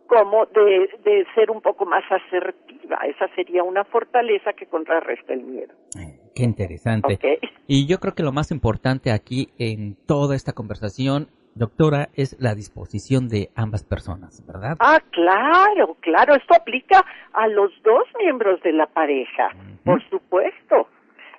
como 0.08 0.46
de, 0.48 0.90
de 1.04 1.26
ser 1.36 1.52
un 1.52 1.62
poco 1.62 1.86
más 1.86 2.04
asertiva? 2.12 2.98
Esa 3.06 3.28
sería 3.36 3.64
una 3.64 3.84
fortaleza 3.84 4.54
que 4.54 4.66
contrarresta 4.66 5.34
el 5.34 5.44
miedo. 5.44 5.74
Eh, 6.00 6.23
qué 6.34 6.44
interesante. 6.44 7.20
Y 7.68 7.88
yo 7.88 8.00
creo 8.00 8.14
que 8.14 8.24
lo 8.24 8.32
más 8.32 8.52
importante 8.52 9.12
aquí 9.12 9.50
en 9.58 9.96
toda 10.06 10.36
esta 10.36 10.54
conversación, 10.54 11.30
doctora, 11.56 12.10
es 12.14 12.36
la 12.40 12.56
disposición 12.56 13.30
de 13.30 13.50
ambas 13.56 13.84
personas, 13.84 14.46
¿verdad? 14.46 14.76
Ah, 14.80 15.00
claro, 15.12 15.96
claro. 16.02 16.36
Esto 16.36 16.56
aplica 16.56 17.04
a 17.34 17.48
los 17.48 17.72
dos 17.84 18.04
miembros 18.20 18.62
de 18.64 18.74
la 18.74 18.88
pareja, 18.88 19.50
por 19.86 20.02
supuesto. 20.10 20.88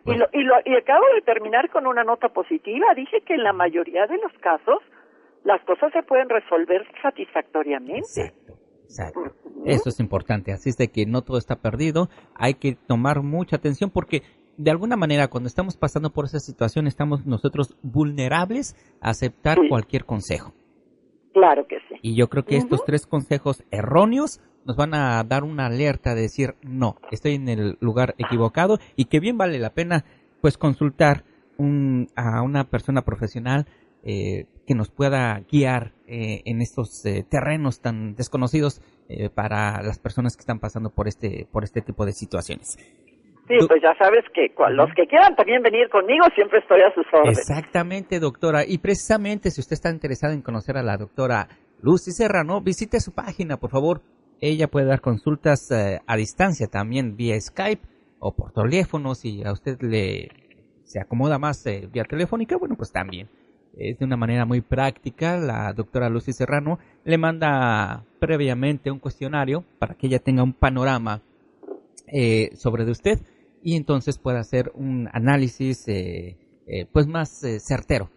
Y, 0.06 0.14
lo, 0.16 0.26
y, 0.32 0.42
lo, 0.42 0.54
y 0.66 0.76
acabo 0.76 1.04
de 1.14 1.22
terminar 1.22 1.70
con 1.70 1.86
una 1.86 2.04
nota 2.04 2.28
positiva. 2.28 2.86
Dije 2.94 3.22
que 3.22 3.34
en 3.34 3.42
la 3.42 3.54
mayoría 3.54 4.06
de 4.06 4.18
los 4.18 4.32
casos 4.40 4.78
las 5.44 5.62
cosas 5.64 5.92
se 5.92 6.02
pueden 6.02 6.28
resolver 6.28 6.86
satisfactoriamente. 7.02 8.00
Exacto, 8.00 8.54
exacto. 8.84 9.32
Eso 9.64 9.88
es 9.88 10.00
importante. 10.00 10.52
Así 10.52 10.70
es 10.70 10.76
de 10.76 10.88
que 10.88 11.06
no 11.06 11.22
todo 11.22 11.38
está 11.38 11.56
perdido. 11.56 12.08
Hay 12.34 12.54
que 12.54 12.76
tomar 12.86 13.22
mucha 13.22 13.56
atención 13.56 13.90
porque 13.90 14.22
de 14.56 14.70
alguna 14.70 14.96
manera 14.96 15.28
cuando 15.28 15.48
estamos 15.48 15.76
pasando 15.76 16.10
por 16.10 16.24
esa 16.26 16.40
situación 16.40 16.86
estamos 16.86 17.26
nosotros 17.26 17.76
vulnerables 17.82 18.76
a 19.00 19.10
aceptar 19.10 19.58
cualquier 19.68 20.04
consejo. 20.04 20.52
Claro 21.32 21.66
que 21.66 21.78
sí. 21.88 21.96
Y 22.02 22.14
yo 22.14 22.28
creo 22.28 22.44
que 22.44 22.56
estos 22.56 22.84
tres 22.84 23.06
consejos 23.06 23.64
erróneos 23.70 24.40
nos 24.64 24.76
van 24.76 24.94
a 24.94 25.22
dar 25.24 25.44
una 25.44 25.66
alerta 25.66 26.14
de 26.14 26.22
decir, 26.22 26.54
no, 26.62 26.96
estoy 27.10 27.34
en 27.34 27.48
el 27.48 27.76
lugar 27.80 28.14
equivocado 28.18 28.78
y 28.96 29.06
que 29.06 29.20
bien 29.20 29.36
vale 29.36 29.58
la 29.58 29.70
pena 29.70 30.04
pues 30.40 30.56
consultar 30.56 31.24
un, 31.56 32.08
a 32.16 32.42
una 32.42 32.64
persona 32.64 33.02
profesional 33.02 33.66
eh, 34.02 34.46
que 34.66 34.74
nos 34.74 34.90
pueda 34.90 35.40
guiar 35.50 35.92
eh, 36.06 36.42
en 36.44 36.60
estos 36.60 37.04
eh, 37.06 37.24
terrenos 37.28 37.80
tan 37.80 38.14
desconocidos 38.14 38.80
para 39.34 39.82
las 39.82 39.98
personas 39.98 40.34
que 40.34 40.40
están 40.40 40.60
pasando 40.60 40.88
por 40.88 41.08
este, 41.08 41.46
por 41.52 41.62
este 41.62 41.82
tipo 41.82 42.06
de 42.06 42.12
situaciones. 42.12 42.78
Sí, 43.46 43.56
pues 43.68 43.82
ya 43.82 43.94
sabes 43.98 44.24
que 44.32 44.54
los 44.70 44.90
que 44.94 45.06
quieran 45.06 45.36
también 45.36 45.62
venir 45.62 45.90
conmigo, 45.90 46.24
siempre 46.34 46.60
estoy 46.60 46.80
a 46.80 46.94
sus 46.94 47.04
órdenes. 47.12 47.38
Exactamente, 47.38 48.18
doctora. 48.18 48.64
Y 48.66 48.78
precisamente, 48.78 49.50
si 49.50 49.60
usted 49.60 49.74
está 49.74 49.90
interesado 49.90 50.32
en 50.32 50.40
conocer 50.40 50.78
a 50.78 50.82
la 50.82 50.96
doctora 50.96 51.48
Lucy 51.82 52.12
Serrano, 52.12 52.62
visite 52.62 53.00
su 53.00 53.12
página, 53.12 53.58
por 53.58 53.70
favor. 53.70 54.00
Ella 54.40 54.68
puede 54.68 54.86
dar 54.86 55.00
consultas 55.00 55.70
eh, 55.70 56.00
a 56.06 56.16
distancia 56.16 56.68
también 56.68 57.16
vía 57.16 57.38
Skype 57.38 57.82
o 58.18 58.32
por 58.34 58.52
teléfono. 58.52 59.14
Si 59.14 59.44
a 59.44 59.52
usted 59.52 59.80
le 59.82 60.28
se 60.84 61.00
acomoda 61.00 61.38
más 61.38 61.64
eh, 61.66 61.88
vía 61.92 62.04
telefónica, 62.04 62.56
bueno, 62.56 62.76
pues 62.76 62.92
también. 62.92 63.28
es 63.76 63.98
de 63.98 64.04
una 64.04 64.16
manera 64.16 64.46
muy 64.46 64.62
práctica. 64.62 65.36
La 65.36 65.72
doctora 65.74 66.08
Lucy 66.08 66.32
Serrano 66.32 66.78
le 67.04 67.18
manda 67.18 68.04
previamente 68.20 68.90
un 68.90 68.98
cuestionario 68.98 69.64
para 69.78 69.94
que 69.94 70.06
ella 70.06 70.18
tenga 70.18 70.42
un 70.42 70.54
panorama 70.54 71.20
eh, 72.06 72.50
sobre 72.54 72.84
de 72.84 72.90
usted 72.90 73.18
y 73.64 73.74
entonces 73.76 74.18
pueda 74.18 74.40
hacer 74.40 74.70
un 74.74 75.08
análisis 75.12 75.88
eh, 75.88 76.36
eh, 76.66 76.86
pues 76.92 77.06
más 77.08 77.42
certero. 77.60 78.10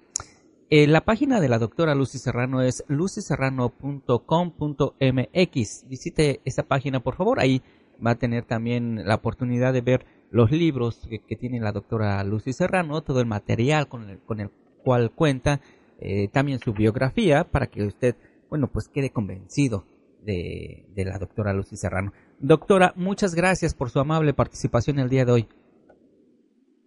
la 0.70 1.02
página 1.02 1.40
de 1.40 1.50
la 1.50 1.58
doctora 1.58 1.96
Lucy 1.96 2.20
Serrano 2.20 2.62
es 2.62 2.84
lucyserrano.com.mx. 2.88 5.86
Visite 5.88 6.42
esa 6.46 6.62
página 6.64 7.00
por 7.00 7.16
favor. 7.16 7.40
Ahí 7.40 7.64
va 8.06 8.12
a 8.12 8.16
tener 8.16 8.46
también 8.46 9.04
la 9.06 9.16
oportunidad 9.16 9.74
de 9.74 9.82
ver 9.82 10.06
los 10.30 10.52
libros 10.52 11.08
que, 11.10 11.36
tiene 11.36 11.60
la 11.60 11.72
doctora 11.72 12.24
Lucy 12.24 12.54
Serrano, 12.54 13.02
todo 13.02 13.22
el 13.22 13.26
material 13.26 13.88
con 13.88 14.10
el, 14.10 14.20
con 14.20 14.40
el 14.40 14.50
cual 14.84 15.12
cuenta, 15.12 15.62
eh, 16.00 16.28
también 16.28 16.60
su 16.60 16.74
biografía 16.74 17.46
para 17.46 17.68
que 17.68 17.84
usted, 17.84 18.16
bueno, 18.50 18.68
pues 18.68 18.88
quede 18.88 19.10
convencido 19.10 19.86
de, 20.28 20.86
de 20.94 21.06
la 21.06 21.18
doctora 21.18 21.54
Lucy 21.54 21.78
Serrano. 21.78 22.12
Doctora, 22.40 22.94
muchas 22.96 23.34
gracias 23.34 23.74
por 23.74 23.90
su 23.90 24.00
amable 24.00 24.34
participación 24.34 25.00
el 25.00 25.10
día 25.10 25.26
de 25.26 25.32
hoy. 25.32 25.48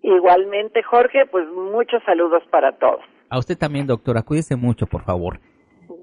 Igualmente, 0.02 0.82
Jorge, 0.82 1.26
pues 1.30 1.46
muchos 1.48 2.02
saludos 2.04 2.42
para 2.50 2.78
todos. 2.78 3.00
A 3.30 3.38
usted 3.38 3.56
también, 3.56 3.86
doctora, 3.86 4.22
cuídese 4.22 4.56
mucho, 4.56 4.86
por 4.86 5.02
favor. 5.04 5.40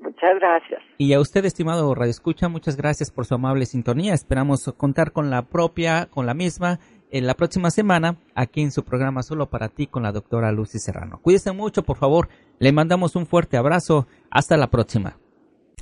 Muchas 0.01 0.35
gracias. 0.39 0.81
Y 0.97 1.13
a 1.13 1.19
usted, 1.19 1.45
estimado 1.45 1.93
Radio 1.93 2.11
Escucha, 2.11 2.49
muchas 2.49 2.75
gracias 2.75 3.11
por 3.11 3.25
su 3.25 3.35
amable 3.35 3.65
sintonía. 3.65 4.13
Esperamos 4.13 4.73
contar 4.75 5.11
con 5.11 5.29
la 5.29 5.43
propia, 5.43 6.07
con 6.07 6.25
la 6.25 6.33
misma 6.33 6.79
en 7.11 7.25
la 7.25 7.35
próxima 7.35 7.69
semana 7.69 8.17
aquí 8.35 8.61
en 8.61 8.71
su 8.71 8.83
programa 8.83 9.23
Solo 9.23 9.49
para 9.49 9.69
ti 9.69 9.87
con 9.87 10.03
la 10.03 10.11
doctora 10.11 10.51
Lucy 10.51 10.79
Serrano. 10.79 11.19
Cuídese 11.21 11.51
mucho, 11.51 11.83
por 11.83 11.97
favor. 11.97 12.29
Le 12.59 12.71
mandamos 12.71 13.15
un 13.15 13.25
fuerte 13.25 13.57
abrazo. 13.57 14.07
Hasta 14.29 14.57
la 14.57 14.67
próxima. 14.67 15.17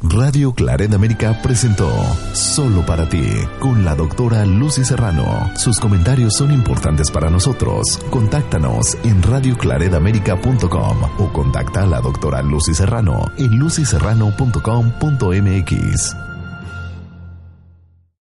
Radio 0.03 0.53
Claret 0.53 0.93
América 0.93 1.39
presentó 1.41 1.89
Solo 2.33 2.85
para 2.85 3.07
ti 3.07 3.23
con 3.59 3.85
la 3.85 3.95
doctora 3.95 4.45
Lucy 4.45 4.83
Serrano. 4.83 5.49
Sus 5.55 5.79
comentarios 5.79 6.35
son 6.35 6.51
importantes 6.51 7.09
para 7.09 7.29
nosotros. 7.29 7.97
Contáctanos 8.09 8.97
en 9.05 9.23
radioclaredamerica.com 9.23 10.97
o 11.17 11.31
contacta 11.31 11.83
a 11.83 11.85
la 11.85 12.01
doctora 12.01 12.41
Lucy 12.41 12.73
Serrano 12.73 13.31
en 13.37 13.57
lucyserrano.com.mx. 13.57 16.34